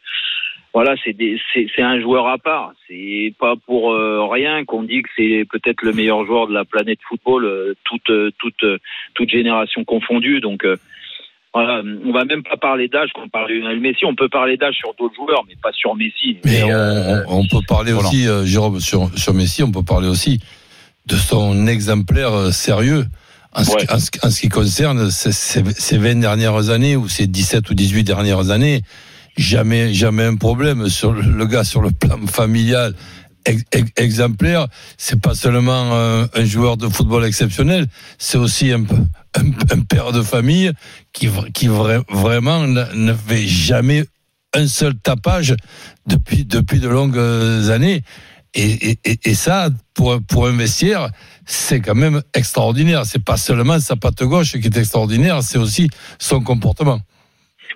[0.75, 2.73] voilà, c'est un joueur à part.
[2.87, 6.65] C'est pas pour euh, rien qu'on dit que c'est peut-être le meilleur joueur de la
[6.67, 8.79] planète football, euh, toute euh, toute euh,
[9.15, 10.41] toute génération confondue.
[10.41, 10.77] Donc euh,
[11.55, 14.05] voilà, on va même pas parler d'âge quand on parle de Messi.
[14.05, 16.37] On peut parler d'âge sur d'autres joueurs, mais pas sur Messi.
[16.45, 19.83] Mais on, euh, on- on peut parler aussi, euh, Jérôme, sur, sur Messi, on peut
[19.83, 20.41] parler aussi
[21.07, 23.05] de son exemplaire euh, sérieux
[23.53, 23.87] en ce, Ouais.
[23.87, 27.27] qui- en ce, en ce qui concerne ces, ces, ces 20 dernières années ou ces
[27.27, 28.83] 17 ou 18 dernières années.
[29.37, 32.95] Jamais, jamais un problème sur le, le gars sur le plan familial.
[33.45, 34.67] ex- ex- exemplaire,
[34.97, 37.87] c'est pas seulement un, un joueur de football exceptionnel,
[38.19, 38.83] c'est aussi un,
[39.37, 40.73] un, un père de famille
[41.13, 44.05] qui, qui vra- vraiment ne fait jamais
[44.55, 45.55] un seul tapage
[46.07, 47.19] depuis, depuis de longues
[47.71, 48.03] années.
[48.59, 51.09] Et, ça, pour, pour un vestiaire,
[51.45, 53.05] c'est quand même extraordinaire.
[53.05, 55.89] C'est pas seulement sa patte gauche qui est extraordinaire, c'est aussi
[56.19, 56.99] son comportement.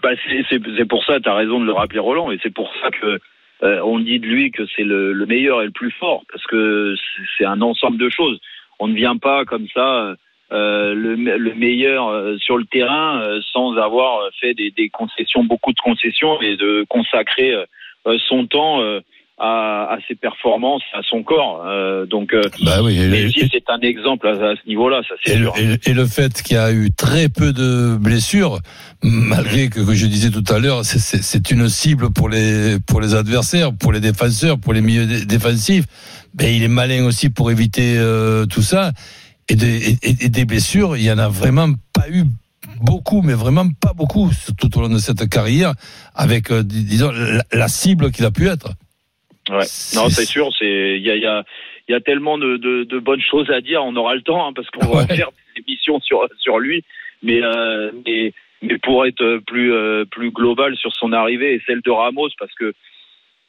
[0.03, 2.91] Bah, c'est- pour ça, tu as raison de le rappeler Roland, et c'est pour ça
[2.91, 3.19] que
[3.63, 6.45] euh, on dit de lui que c'est le, le meilleur et le plus fort, parce
[6.47, 6.95] que
[7.37, 8.41] c'est- un ensemble de choses.
[8.79, 10.15] On ne vient pas comme ça
[10.53, 13.21] euh, le, me- le meilleur euh, sur le terrain
[13.53, 17.53] sans avoir fait des, concessions, beaucoup de concessions, et de consacrer
[18.29, 18.81] son temps
[19.41, 21.65] à, à ses performances, à son corps.
[21.67, 22.97] Euh, donc, euh, Bah oui,
[23.51, 25.55] c'est un exemple à, à ce niveau-là, ça c'est et le, sûr.
[25.59, 28.59] et- et le fait qu'il y a eu très peu de blessures,
[29.03, 33.15] malgré que, que je disais tout à l'heure, c'est- une cible pour les pour les
[33.15, 35.87] adversaires, pour les défenseurs, pour les milieux dé- défensifs.
[36.39, 38.93] Mais il est malin aussi pour éviter euh, tout ça.
[39.49, 42.25] Et des, et- et des blessures, il y en a vraiment pas eu
[42.81, 45.73] beaucoup, mais vraiment pas beaucoup tout au long de cette carrière,
[46.15, 48.75] avec euh, dis- disons la, la cible qu'il a pu être.
[49.51, 49.67] Ouais.
[49.97, 51.45] Non, c'est sûr, c'est il y a, y a
[51.89, 53.83] y a tellement de, de, de bonnes choses à dire.
[53.85, 56.85] On aura le temps hein, parce qu'on va faire des émissions sur sur lui,
[57.23, 58.33] mais euh, mais
[58.63, 62.55] mais pour être plus euh, plus global sur son arrivée et celle de Ramos, parce
[62.55, 62.73] que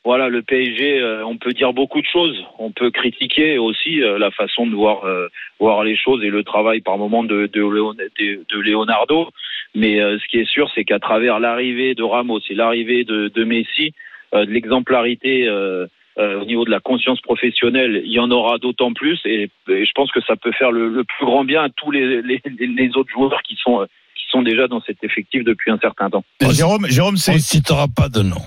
[0.03, 2.43] voilà, le PSG, euh, on peut dire beaucoup de choses.
[2.57, 5.27] On peut critiquer aussi euh, la façon de voir euh,
[5.59, 9.29] voir les choses et le travail par moment de de, Léon- de, de Leonardo.
[9.75, 13.27] Mais euh, ce qui est sûr, c'est qu'à travers l'arrivée de Ramos et l'arrivée de,
[13.27, 13.93] de Messi,
[14.33, 18.93] de l'exemplarité euh, euh, au niveau de la conscience professionnelle, il y en aura d'autant
[18.93, 19.19] plus.
[19.25, 21.91] Et, et je pense que ça peut faire le, le plus grand bien à tous
[21.91, 25.71] les, les, les autres joueurs qui sont euh, qui sont déjà dans cet effectif depuis
[25.71, 26.23] un certain temps.
[26.51, 28.41] Jérôme, Jérôme, c'est On ne citera pas de nom.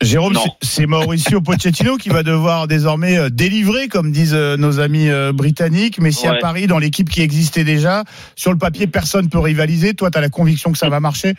[0.00, 5.08] Jérôme, c'est- Mauricio Pochettino qui va devoir désormais euh, délivrer, comme disent euh, nos amis
[5.08, 5.98] euh, britanniques.
[5.98, 6.38] Messi à Ouais.
[6.38, 8.04] Paris, dans l'équipe qui existait déjà.
[8.36, 9.94] Sur le papier, personne peut rivaliser.
[9.94, 11.32] Toi, tu as la conviction que ça va marcher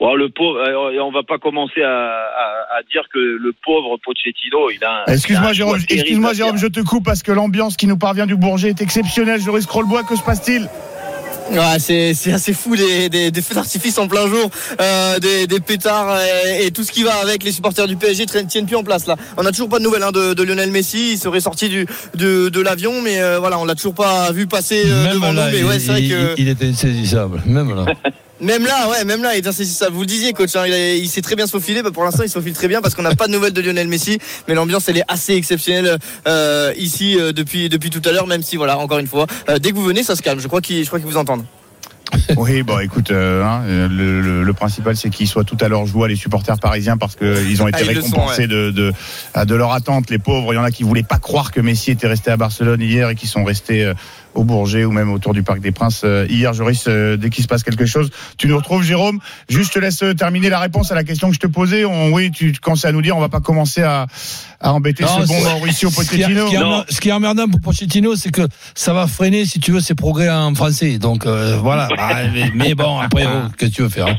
[0.00, 3.96] Bon, le pauvre, euh, on va pas commencer à, à, à dire que le pauvre
[4.04, 5.02] Pochettino, il a.
[5.08, 8.36] un- Excuse-moi, Jérôme, excuse-moi, Jérôme, je te coupe parce que l'ambiance qui nous parvient du
[8.36, 9.40] Bourget est exceptionnelle.
[9.40, 10.68] Joris Krollbois, que se passe-t-il?
[11.50, 14.50] Ouais, c'est c'est assez fou des, des, des feux d'artifice en plein jour,
[14.82, 16.14] euh, des, des pétards
[16.46, 17.42] et, et tout ce qui va avec.
[17.42, 19.16] Les supporters du PSG traînent- tiennent plus en place là.
[19.38, 21.12] On n'a toujours pas de nouvelles hein, de, de Lionel Messi.
[21.14, 24.46] Il serait sorti du de, de l'avion, mais euh, voilà, on l'a toujours pas vu
[24.46, 25.52] passer euh, devant là, nous.
[25.52, 27.40] Mais il, ouais, c'est vrai il- que il était insaisissable.
[27.46, 27.86] Même là.
[28.40, 29.94] même là, ouais, même là, il est insaisissable.
[29.94, 31.82] Vous le disiez, coach, hein, il, est- il s'est très bien se faufiler.
[31.82, 33.60] Bah, pour l'instant, il se faufile très bien parce qu'on n'a pas de nouvelles de
[33.60, 34.18] Lionel Messi.
[34.46, 38.26] Mais l'ambiance, elle est assez exceptionnelle euh, ici euh, depuis depuis tout à l'heure.
[38.26, 40.40] Même si, voilà, encore une fois, euh, dès que vous venez, ça se calme.
[40.40, 41.44] Je crois qu'ils vous entendent.
[42.36, 45.84] Oui, bon, écoute, euh, hein, le, le- le principal, c'est qu'ils soient tout à leur
[45.86, 48.46] joie, les supporters parisiens, parce qu'ils ont été Ah, sont, récompensés ouais.
[48.46, 48.92] de, de,
[49.44, 50.08] de leur attente.
[50.08, 52.36] Les pauvres, il y en a qui voulaient pas croire que Messi était resté à
[52.38, 53.92] Barcelone hier et qui sont restés
[54.34, 56.52] au Bourget ou même autour du Parc des Princes euh, hier.
[56.52, 59.18] Joris, euh, dès qu'il se passe quelque chose, tu nous retrouves, Jérôme.
[59.48, 61.84] Juste, je te laisse euh, terminer la réponse à la question que je te posais.
[61.84, 64.06] On, oui, tu commences à nous dire, on va pas commencer à,
[64.60, 66.46] à embêter Non, ce bon Mauricio Ce qui, est- Pochettino.
[66.46, 68.42] ce qui ce qui est emmerdant pour Pochettino, c'est que
[68.74, 70.98] ça va freiner, si tu veux, ses progrès en français.
[70.98, 71.88] Donc euh, voilà.
[71.96, 74.16] Bah, mais, mais bon, après, oh, qu'est-ce que tu veux faire hein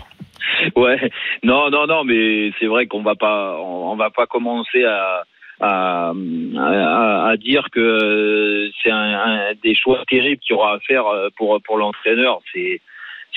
[0.75, 0.97] Ouais,
[1.43, 5.23] non, non, non, mais c'est vrai qu'on va pas, on, on va pas commencer à
[5.59, 6.11] à,
[6.57, 11.05] à, à dire que euh, c'est un, un des choix terribles qu'il aura à faire
[11.07, 12.39] euh, pour pour l'entraîneur.
[12.53, 12.81] C'est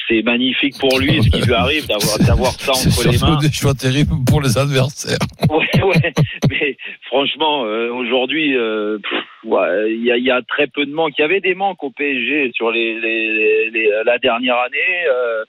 [0.09, 3.39] c'est magnifique pour lui ce qui lui arrive d'avoir d'avoir ça entre les mains.
[3.41, 5.19] des choix terribles pour les adversaires.
[5.51, 6.13] Ouais, ouais.
[6.51, 8.99] Mais franchement, euh, aujourd'hui, euh,
[9.45, 11.13] ouais, il y, a, il y a très peu de manques.
[11.19, 15.07] Il y avait des manques au PSG sur les, les, les- les- la dernière année.
[15.11, 15.45] Euh,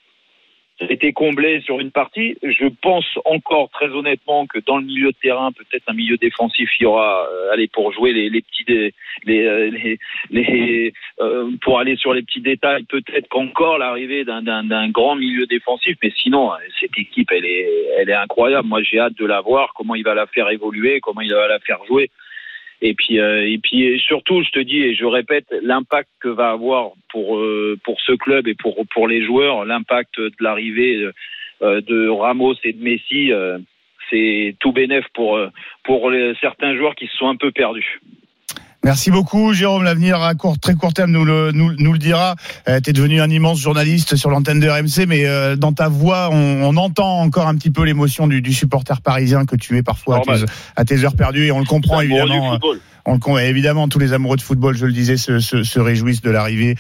[0.80, 2.36] été comblé sur une partie.
[2.44, 6.70] Je pense encore très honnêtement que dans le milieu de terrain, peut-être un milieu défensif,
[6.80, 8.90] il y aura, euh, pour jouer les, petits, euh,
[9.26, 10.00] les,
[10.30, 15.98] les, euh, pour aller sur les petits détails, peut-être qu'encore l'arrivée d'un grand milieu défensif,
[16.04, 18.68] mais sinon, euh, cette équipe, elle est, elle est incroyable.
[18.68, 21.48] Moi, j'ai hâte de la voir, comment il va la faire évoluer, comment il va
[21.48, 22.10] la faire jouer.
[22.86, 26.52] Et puis, euh, et puis surtout, je te dis et je répète, l'impact que va
[26.52, 31.10] avoir pour euh, pour ce club et pour pour les joueurs, l'impact de l'arrivée
[31.64, 33.58] euh, de Ramos et de Messi, euh,
[34.10, 35.48] c'est tout bénef pour euh,
[35.86, 36.12] pour
[36.42, 38.02] certains joueurs qui se sont un peu perdus.
[38.84, 39.84] Merci beaucoup, Jérôme.
[39.84, 42.36] L'avenir à court, très court terme nous le, nous, nous le dira.
[42.68, 45.88] Euh, tu es devenu un immense journaliste sur l'antenne de RMC, mais euh, dans ta
[45.88, 49.78] voix, on, on entend encore un petit peu l'émotion du, du supporter parisien que tu
[49.78, 52.60] es parfois à tes, à tes heures perdues, et on le comprend évidemment.
[53.06, 53.12] Euh.
[53.12, 55.80] On le con- évidemment, tous les amoureux de football, je le disais, se, se, se
[55.80, 56.76] réjouissent de l'arrivée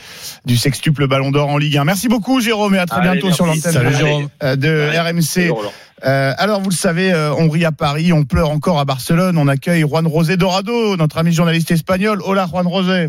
[0.46, 1.84] du sextuple Ballon d'Or en Ligue 1.
[1.84, 3.62] Merci beaucoup, Jérôme, et à très Allez, bientôt merci.
[3.62, 5.02] sur l'antenne de- euh.
[5.02, 5.50] RMC.
[5.50, 5.72] Roland.
[6.06, 9.38] Euh, alors, vous le savez, euh, on rit à Paris, on pleure encore à Barcelone.
[9.38, 12.20] On accueille Juan Rosé Dorado, notre ami journaliste espagnol.
[12.26, 13.08] Hola, Juan Rosé.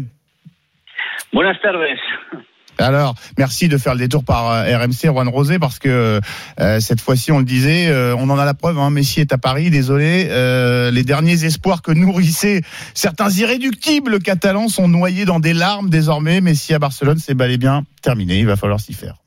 [1.33, 1.79] Buenas tardes.
[2.79, 6.21] Alors, merci de faire le détour par euh, RMC, Juan Rosé, parce que
[6.61, 8.79] euh, cette fois-ci, on le disait, euh, on en a la preuve.
[8.79, 10.29] Hein, Messi est à Paris, désolé.
[10.31, 12.63] Euh, les derniers espoirs que nourrissaient
[12.95, 16.41] certains irréductibles catalans sont noyés dans des larmes désormais.
[16.41, 18.39] Messi à Barcelone, c'est bel et bien terminé.
[18.39, 19.24] Il va falloir s'y faire.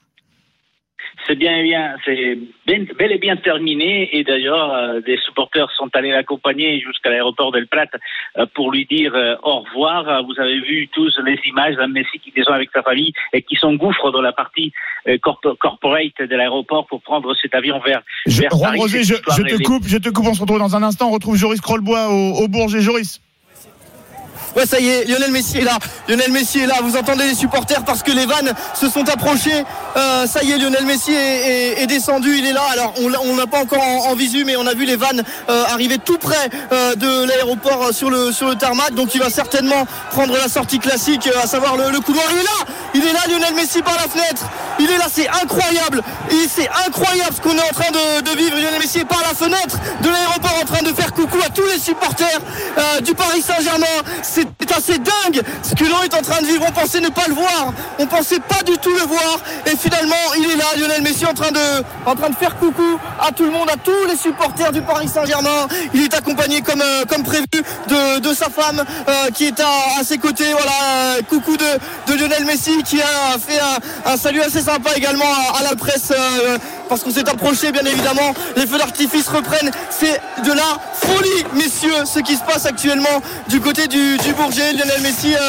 [1.28, 4.10] C'est bien, bien, c'est bel et bien terminé.
[4.18, 7.86] Et d'ailleurs, euh, des supporters sont allés l'accompagner jusqu'à l'aéroport del Prat
[8.38, 10.24] euh, pour lui dire euh, au revoir.
[10.24, 13.56] Vous avez vu tous les images d'un Messi qui descend avec sa famille et qui
[13.56, 14.72] s'engouffre dans la partie
[15.22, 18.80] corporate de l'aéroport pour prendre cet avion vers, je, vers Paris.
[18.80, 20.26] Rosé, je, je, te coupe, je te coupe.
[20.28, 21.10] On se retrouve dans un instant.
[21.10, 22.82] On retrouve Joris Crollbois au, au Bourget.
[22.82, 23.22] Joris.
[24.56, 25.78] Ouais, ça y est, Lionel Messi est là.
[26.08, 26.76] Lionel Messi est là.
[26.82, 29.64] Vous entendez les supporters parce que les vannes se sont approchés.
[29.96, 32.36] Euh, ça y est, Lionel Messi est, descendu.
[32.38, 32.64] Il est là.
[32.72, 35.98] Alors, on n'a pas encore en, visu, mais on a vu les vannes euh, arriver
[36.00, 38.96] tout près euh, de l'aéroport sur le, sur tarmac.
[38.96, 42.26] Donc, il va certainement prendre la sortie classique, à savoir le, le, couloir.
[42.32, 42.74] Il est là.
[42.96, 44.44] Il est là, Lionel Messi par la fenêtre.
[44.80, 45.06] Il est là.
[45.12, 46.02] C'est incroyable.
[46.50, 48.56] C'est incroyable ce qu'on est en train de, de, vivre.
[48.56, 51.66] Lionel Messi est par la fenêtre de l'aéroport en train de faire coucou à tous
[51.66, 52.40] les supporters
[53.04, 53.86] du Paris Saint-Germain.
[54.30, 56.66] C'est assez dingue ce que l'on est en train de vivre.
[56.68, 57.74] On pensait ne pas le voir.
[58.00, 59.40] On pensait pas du tout le voir.
[59.66, 63.00] Et finalement, il est là, Lionel Messi, en train de, en train de faire coucou
[63.20, 65.68] à tout le monde, à tous les supporters du Paris Saint-Germain.
[65.94, 67.46] Il est accompagné comme, euh, comme prévu
[67.88, 70.52] de, de, sa femme euh, qui est à, à, ses côtés.
[70.52, 75.32] Voilà, coucou de, de, Lionel Messi qui a fait un, un salut assez sympa également
[75.58, 76.12] à, la presse.
[76.12, 76.58] Euh,
[76.88, 78.34] parce qu'on s'est approché bien évidemment.
[78.56, 79.72] Les feux d'artifice reprennent.
[79.90, 84.74] C'est de la folie, messieurs, ce qui se passe actuellement du côté du, du Bourget.
[84.74, 85.40] Lionel Messi euh,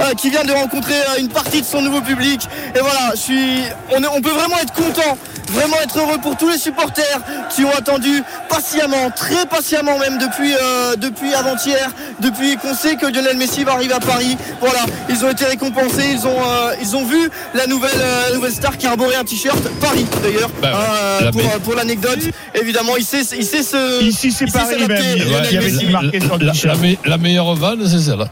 [0.00, 2.40] euh, qui vient de rencontrer euh, une partie de son nouveau public.
[2.74, 3.60] Et voilà, je suis,
[3.90, 5.16] on, on peut vraiment être content,
[5.52, 7.20] vraiment être heureux pour tous les supporters
[7.54, 13.06] qui ont attendu patiemment, très patiemment même depuis, euh, depuis avant-hier, depuis qu'on sait que
[13.06, 14.36] Lionel Messi va arriver à Paris.
[14.60, 18.52] Voilà, ils ont été récompensés, ils ont, euh, ils ont vu la nouvelle, euh, nouvelle
[18.52, 20.50] star qui arborait un t-shirt Paris d'ailleurs.
[20.60, 22.18] Bah ouais, euh, pour, pour l'anecdote,
[22.54, 24.02] évidemment, il sait, il sait ce.
[24.02, 24.88] Ici c'est Paris même.
[24.88, 25.86] Lionel Il y avait Messi.
[25.86, 28.28] marqué sur le La, la me- la meilleure vanne, c'est celle-là.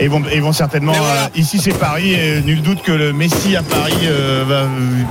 [0.00, 0.92] Et ils vont, certainement.
[0.92, 1.24] Voilà.
[1.24, 2.14] euh, ici, c'est Paris.
[2.14, 4.64] Et nul doute que le Messi à Paris euh, va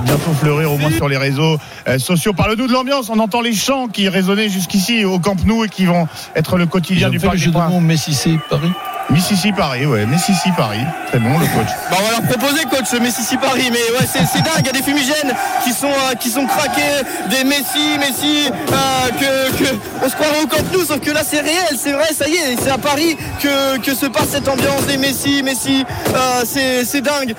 [0.04, 1.56] bientôt fleurir au moins sur les réseaux
[1.88, 2.32] euh, sociaux.
[2.32, 3.08] Parle-nous de l'ambiance.
[3.08, 6.66] On entend les chants qui résonnaient jusqu'ici au Camp Nou et qui vont être le
[6.66, 7.38] quotidien du le Paris.
[7.38, 8.72] jeu de mots Messi, c'est Paris.
[9.12, 10.06] Mississi Paris, ouais.
[10.06, 10.80] Mississi Paris.
[11.08, 11.68] Très bon, le coach.
[11.90, 13.68] Bah, on va leur proposer coach Messi Paris.
[13.70, 14.60] Mais ouais c'est, c'est dingue.
[14.60, 16.80] Il y a des fumigènes qui sont euh, qui sont craqués.
[17.28, 19.64] Des Messi Messi euh, que,
[20.02, 22.36] on se croirait au Camp Nou sauf que là c'est réel c'est vrai ça y
[22.36, 22.56] est.
[22.62, 25.84] C'est à Paris que, que se passe cette ambiance des Messi Messi.
[26.14, 27.34] Euh, c'est, c'est dingue.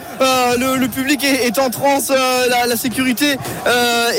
[0.60, 3.38] Le, public est, est en transe la, sécurité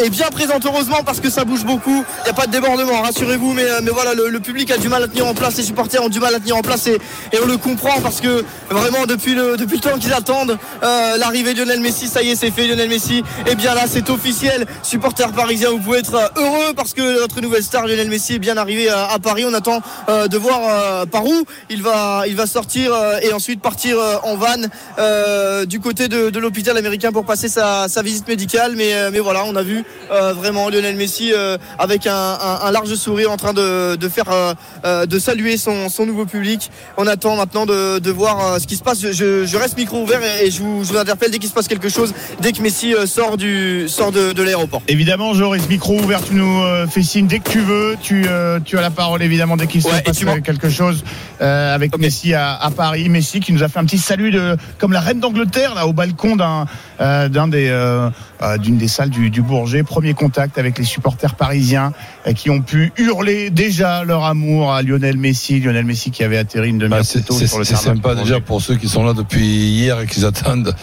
[0.03, 2.05] est bien présente heureusement parce que ça bouge beaucoup.
[2.21, 3.53] Il n'y a pas de débordement rassurez-vous.
[3.53, 6.09] Mais, mais voilà le, public a du mal à tenir en place les supporters ont
[6.09, 6.99] du mal à tenir en place et
[7.45, 11.53] on le comprend parce que vraiment depuis le, depuis le temps qu'ils attendent euh, l'arrivée
[11.55, 14.67] de Lionel Messi, ça y est c'est fait Lionel Messi, et bien là c'est officiel,
[14.83, 18.39] supporters parisiens vous pouvez être euh, heureux parce que notre nouvelle star Lionel Messi est
[18.39, 22.25] bien arrivé à, à Paris, on attend euh, de voir euh, par où il va,
[22.27, 24.57] il va sortir euh, et ensuite partir euh, en van
[24.99, 28.75] euh, du côté de, l'hôpital américain pour passer sa, visite médicale.
[28.77, 32.95] Mais, euh, mais voilà on a vu euh, vraiment Lionel Messi euh, avec un, large
[32.95, 36.71] sourire en train de, de faire euh, euh, de saluer son, son nouveau public.
[36.97, 39.01] On attend maintenant de, de voir euh, ce qui se passe.
[39.01, 41.69] Je, reste micro ouvert et, et je, vous, je vous interpelle dès qu'il se passe
[41.69, 44.83] quelque chose, dès que Messi euh, sort, du, sort de, de l'aéroport.
[44.89, 47.97] Évidemment, Joris, micro ouvert, tu nous euh, fais signe dès que tu veux.
[48.03, 48.27] Tu,
[48.65, 51.05] tu as la parole, évidemment, dès qu'il se Ouais, passe quelque chose
[51.41, 51.97] avec.
[51.99, 53.09] Messi à, à Paris.
[53.09, 55.93] Messi qui nous a fait un petit salut de, comme la reine d'Angleterre, là, au
[55.93, 56.67] balcon d'un,
[57.01, 58.11] euh, d'un des, euh,
[58.43, 59.83] euh, d'une des salles du, du Bourget.
[59.83, 61.93] Premier contact avec les supporters parisiens
[62.35, 65.61] qui ont pu hurler déjà leur amour à Lionel Messi.
[65.61, 68.41] Lionel Messi qui avait atterri une demi-heure Bah, plus tôt sur le c'est sympa déjà
[68.41, 70.75] pour ceux qui sont là depuis hier et qui attendent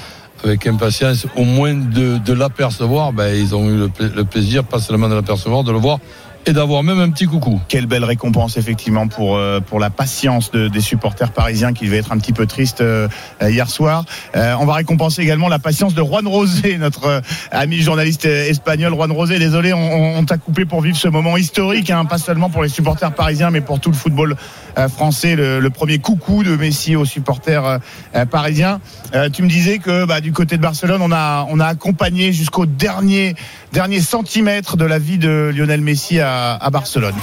[0.43, 3.13] avec impatience au moins de, de l'apercevoir.
[3.13, 5.99] Ben, ils ont eu le plaisir, pas seulement de l'apercevoir, de le voir
[6.45, 7.61] et d'avoir même un petit coucou.
[7.67, 11.97] Quelle belle récompense effectivement pour euh, pour la patience de- des supporters parisiens qui devaient
[11.97, 13.07] être un petit peu tristes euh,
[13.41, 14.05] hier soir.
[14.35, 17.21] Euh, on va récompenser également la patience de Juan Rosé, notre euh,
[17.51, 18.93] ami journaliste espagnol.
[18.93, 22.49] Juan Rosé, désolé, on, on- t'a coupé pour vivre ce moment historique, hein, pas seulement
[22.49, 24.35] pour les supporters parisiens, mais pour tout le football
[24.89, 25.35] français.
[25.35, 27.79] Le, le premier coucou de Messi aux supporters
[28.29, 28.79] parisiens.
[29.15, 32.31] Euh, tu me disais que bah, du côté de Barcelone, on a on a accompagné
[32.33, 33.35] jusqu'au dernier
[33.73, 37.15] dernier centimètre de la vie de Lionel Messi à, à Barcelone.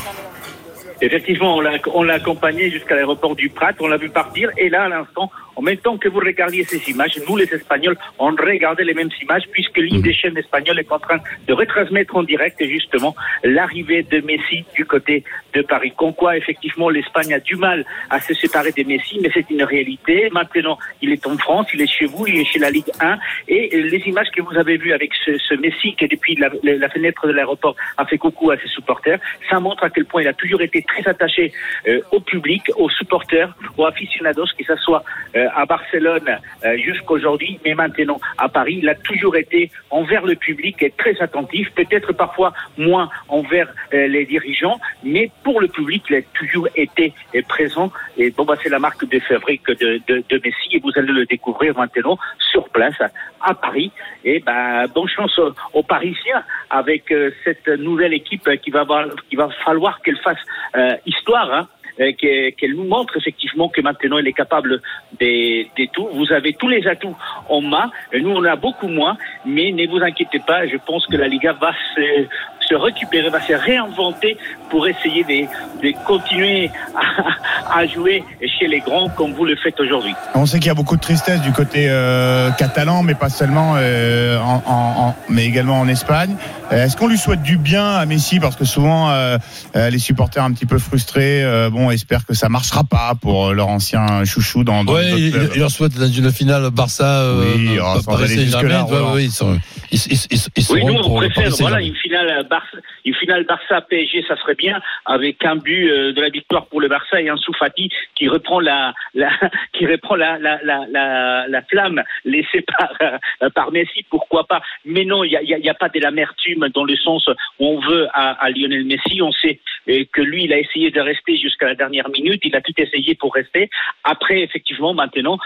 [1.00, 4.88] Effectivement, on l'a, accompagné jusqu'à l'aéroport du Prat, on l'a vu partir, et là, à
[4.88, 8.94] l'instant, en même temps que vous regardiez ces images, nous, les Espagnols, on regardait les
[8.94, 13.16] mêmes images, puisque l'une des chaînes espagnoles est en train de retransmettre en direct, justement,
[13.42, 15.92] l'arrivée de Messi du côté de Paris.
[15.96, 19.64] Con quoi, effectivement, l'Espagne a du mal à se séparer de Messi, mais c'est une
[19.64, 20.28] réalité.
[20.30, 23.18] Maintenant, il est en France, il est chez vous, il est chez la Ligue 1,
[23.48, 27.26] et euh, les images que vous avez vues avec ce, Messi qui, depuis la fenêtre
[27.26, 29.18] de l'aéroport, a fait coucou à ses supporters,
[29.50, 31.52] ça montre à quel point il a toujours été très attaché
[31.88, 35.02] euh, au public, aux supporters, aux aficionados, que ce soit
[35.34, 40.34] euh, à Barcelone euh, jusqu'aujourd'hui, mais maintenant à Paris, il a toujours été envers le
[40.34, 46.04] public et très attentif, peut-être parfois moins envers euh, les dirigeants, mais pour le public,
[46.10, 47.90] il a toujours été euh, présent.
[48.16, 51.12] Et bon, bah, c'est la marque de fabrique de, de, de Messi et vous allez
[51.12, 52.18] le découvrir maintenant
[52.50, 53.00] sur place
[53.40, 53.90] à Paris.
[54.24, 59.06] Et bah, bonne chance aux, aux Parisiens avec euh, cette nouvelle équipe qui va, avoir-
[59.28, 60.38] qui va falloir qu'elle fasse
[60.76, 61.52] euh, histoire.
[61.52, 64.80] Hein euh, qu'elle qu'elle nous montre effectivement que maintenant elle est capable
[65.18, 66.08] des, des tout.
[66.12, 67.16] Vous avez tous les atouts
[67.48, 67.90] en main.
[68.12, 70.66] Et Nous, on a beaucoup moins, mais ne vous inquiétez pas.
[70.66, 72.26] Je pense que la Liga va se,
[72.68, 74.36] se récupérer, va se réinventer
[74.70, 75.46] pour essayer de,
[75.86, 78.22] de continuer à, à jouer
[78.58, 80.12] chez les grands comme vous le faites aujourd'hui.
[80.34, 83.74] On sait qu'il y a beaucoup de tristesse du côté euh, catalan, mais pas seulement,
[83.76, 86.34] euh, en, en- en- mais également en Espagne.
[86.72, 88.40] Euh, Est-ce qu'on lui souhaite du bien à Messi?
[88.40, 89.38] Parce que souvent, euh,
[89.74, 93.68] les supporters un petit peu frustrés, euh, bon, espèrent que ça marchera pas pour leur
[93.68, 97.22] ancien chouchou dans, dans Ouais, d'autres il, leur souhaite dans une finale Barça.
[97.22, 99.58] euh, Oui, oh, ouais, ils sont,
[99.90, 102.57] ils, ils, ils, ils Oui, seront nous on préfère voilà une finale Barça,
[103.04, 106.80] une finale Barça PSG, ça serait bien avec un but euh, de la victoire pour
[106.80, 109.30] le Barça et un Soufati qui reprend la, la
[109.72, 114.60] qui reprend la la, la, la, la flamme laissée par euh, par Messi, pourquoi pas.
[114.84, 117.28] Mais non, il y a, y a- pas de l'amertume dans le sens
[117.60, 119.22] où on veut à, à Lionel Messi.
[119.22, 122.40] On sait euh, que lui, il a essayé de rester jusqu'à la dernière minute.
[122.44, 123.70] Il a tout essayé pour rester.
[124.04, 125.38] Après, effectivement, maintenant,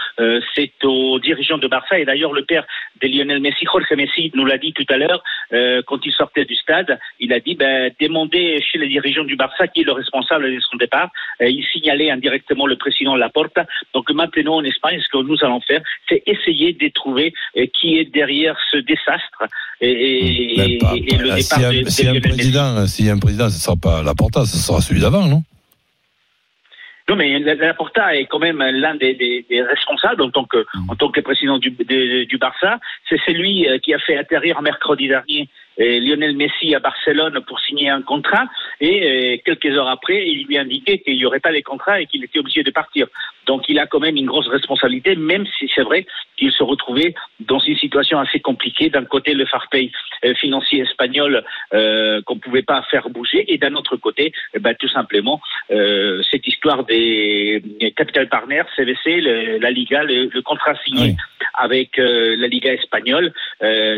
[0.55, 2.65] c'est aux dirigeants de Barça et d'ailleurs le père
[3.01, 5.23] de Lionel Messi, Jorge Messi, nous l'a dit tout à l'heure
[5.85, 6.99] quand il sortait du stade.
[7.19, 10.59] Il a dit ben, demandez chez les dirigeants du Barça qui est le responsable de
[10.59, 11.09] son départ.
[11.41, 13.65] Euh, il signalait indirectement le président Laporta.
[13.93, 17.97] Donc maintenant en Espagne, ce que nous allons faire, c'est essayer de trouver euh, qui
[17.99, 19.43] est derrière ce désastre
[19.81, 20.93] et, et- Même pas.
[20.95, 23.09] et- et le Ah, départ y a, de, de y a un président, s'il y
[23.09, 25.43] a un président, ce ne sera pas Laporta, ce sera celui d'avant, non?
[27.09, 30.65] Non, mais la- Laporta est quand même l'un des, des- des responsables en tant que,
[30.87, 32.79] en tant que président du, de- du Barça.
[33.09, 35.45] C'est celui euh, qui a fait atterrir mercredi dernier euh,
[35.77, 38.45] Lionel Messi à Barcelone pour signer un contrat.
[38.81, 42.01] Et euh, quelques heures après, il lui a indiqué qu'il n'y aurait pas les contrats
[42.01, 43.07] et qu'il était obligé de partir.
[43.45, 46.05] Donc il a quand même une grosse responsabilité, même si c'est vrai
[46.37, 48.89] qu'il se retrouvait dans une situation assez compliquée.
[48.89, 49.91] D'un côté, le farpay
[50.25, 51.43] euh, financier espagnol
[51.73, 56.21] euh, qu'on pouvait pas faire bouger, et d'un autre côté, eh ben, tout simplement, euh,
[56.31, 57.61] cette histoire des
[57.95, 61.15] capital partners, CVC, le- la Liga, le, le contrat signé
[61.55, 63.31] avec euh, la Liga espagnole,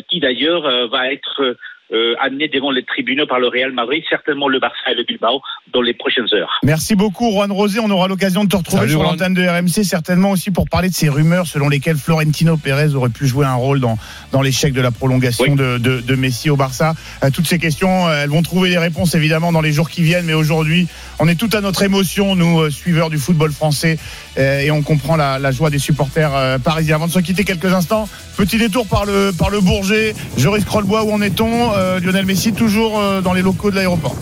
[0.09, 1.55] qui d'ailleurs va être
[1.93, 5.41] euh, amené devant les tribunaux par le Real Madrid, certainement le Barça et le Bilbao,
[5.73, 6.59] dans les prochaines heures.
[6.63, 7.79] Merci beaucoup, Juan Rosé.
[7.79, 10.89] On aura l'occasion de te retrouver Salut, sur l'antenne de RMC, certainement aussi pour parler
[10.89, 13.97] de ces rumeurs selon lesquelles Florentino Pérez aurait pu jouer un rôle dans,
[14.31, 15.55] dans l'échec de la prolongation Oui.
[15.55, 16.93] de, de, de Messi au Barça.
[17.23, 20.01] Euh, toutes ces questions, euh, elles vont trouver des réponses évidemment dans les jours qui
[20.03, 20.87] viennent, mais aujourd'hui,
[21.19, 23.97] on est tout à notre émotion, nous, euh, suiveurs du football français,
[24.37, 26.95] euh, et on comprend la, joie des supporters euh, parisiens.
[26.95, 30.13] Avant de se quitter quelques instants, petit détour par le, par le Bourget.
[30.37, 34.15] Joris Crollbois, où en est-on Lionel Messi, toujours dans les locaux de l'aéroport?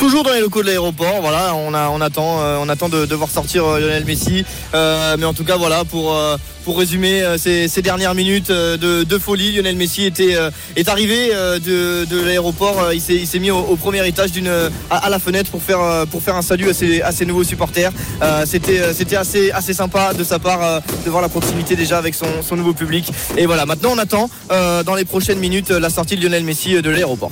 [0.00, 3.04] Toujours dans les locaux de l'aéroport, voilà, on, a, on attend, euh, on attend de,
[3.04, 4.46] de voir sortir euh, Lionel Messi.
[4.72, 9.04] Euh, mais en tout cas, voilà, pour, euh, pour résumer ces, ces dernières minutes de,
[9.04, 10.36] de folie, Lionel Messi était,
[10.76, 12.92] est arrivé de, de l'aéroport.
[12.94, 14.50] il s'est mis au, au premier étage d'une
[14.90, 17.92] à, la fenêtre pour faire, pour faire un salut à ses, à ses nouveaux supporters.
[18.22, 22.42] Euh, C'était assez, assez sympa de sa part de voir la proximité déjà avec son,
[22.42, 23.10] son nouveau public.
[23.36, 26.80] Et voilà, maintenant on attend euh, dans les prochaines minutes la sortie de Lionel Messi
[26.80, 27.30] de l'aéroport.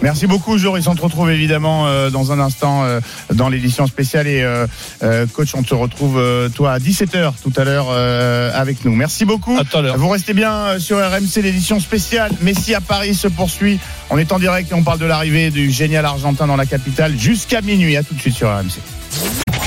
[0.00, 0.86] Merci beaucoup, Joris.
[0.86, 3.00] On te retrouve évidemment euh, dans un instant euh,
[3.34, 4.26] dans l'édition spéciale.
[4.26, 4.66] Et euh,
[5.02, 8.94] euh, coach, on te retrouve euh, toi à 17h tout à l'heure euh, avec nous.
[8.94, 9.56] Merci beaucoup.
[9.58, 9.98] À tout à l'heure.
[9.98, 12.32] Vous restez bien euh, sur RMC, l'édition spéciale.
[12.40, 13.78] Messi à Paris se poursuit.
[14.10, 17.18] On est en direct et on parle de l'arrivée du génial Argentin dans la capitale
[17.18, 17.96] jusqu'à minuit.
[17.96, 18.80] À tout de suite sur RMC.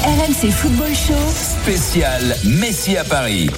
[0.04, 1.14] RMC Football Show.
[1.62, 3.52] Spécial Messi à Paris.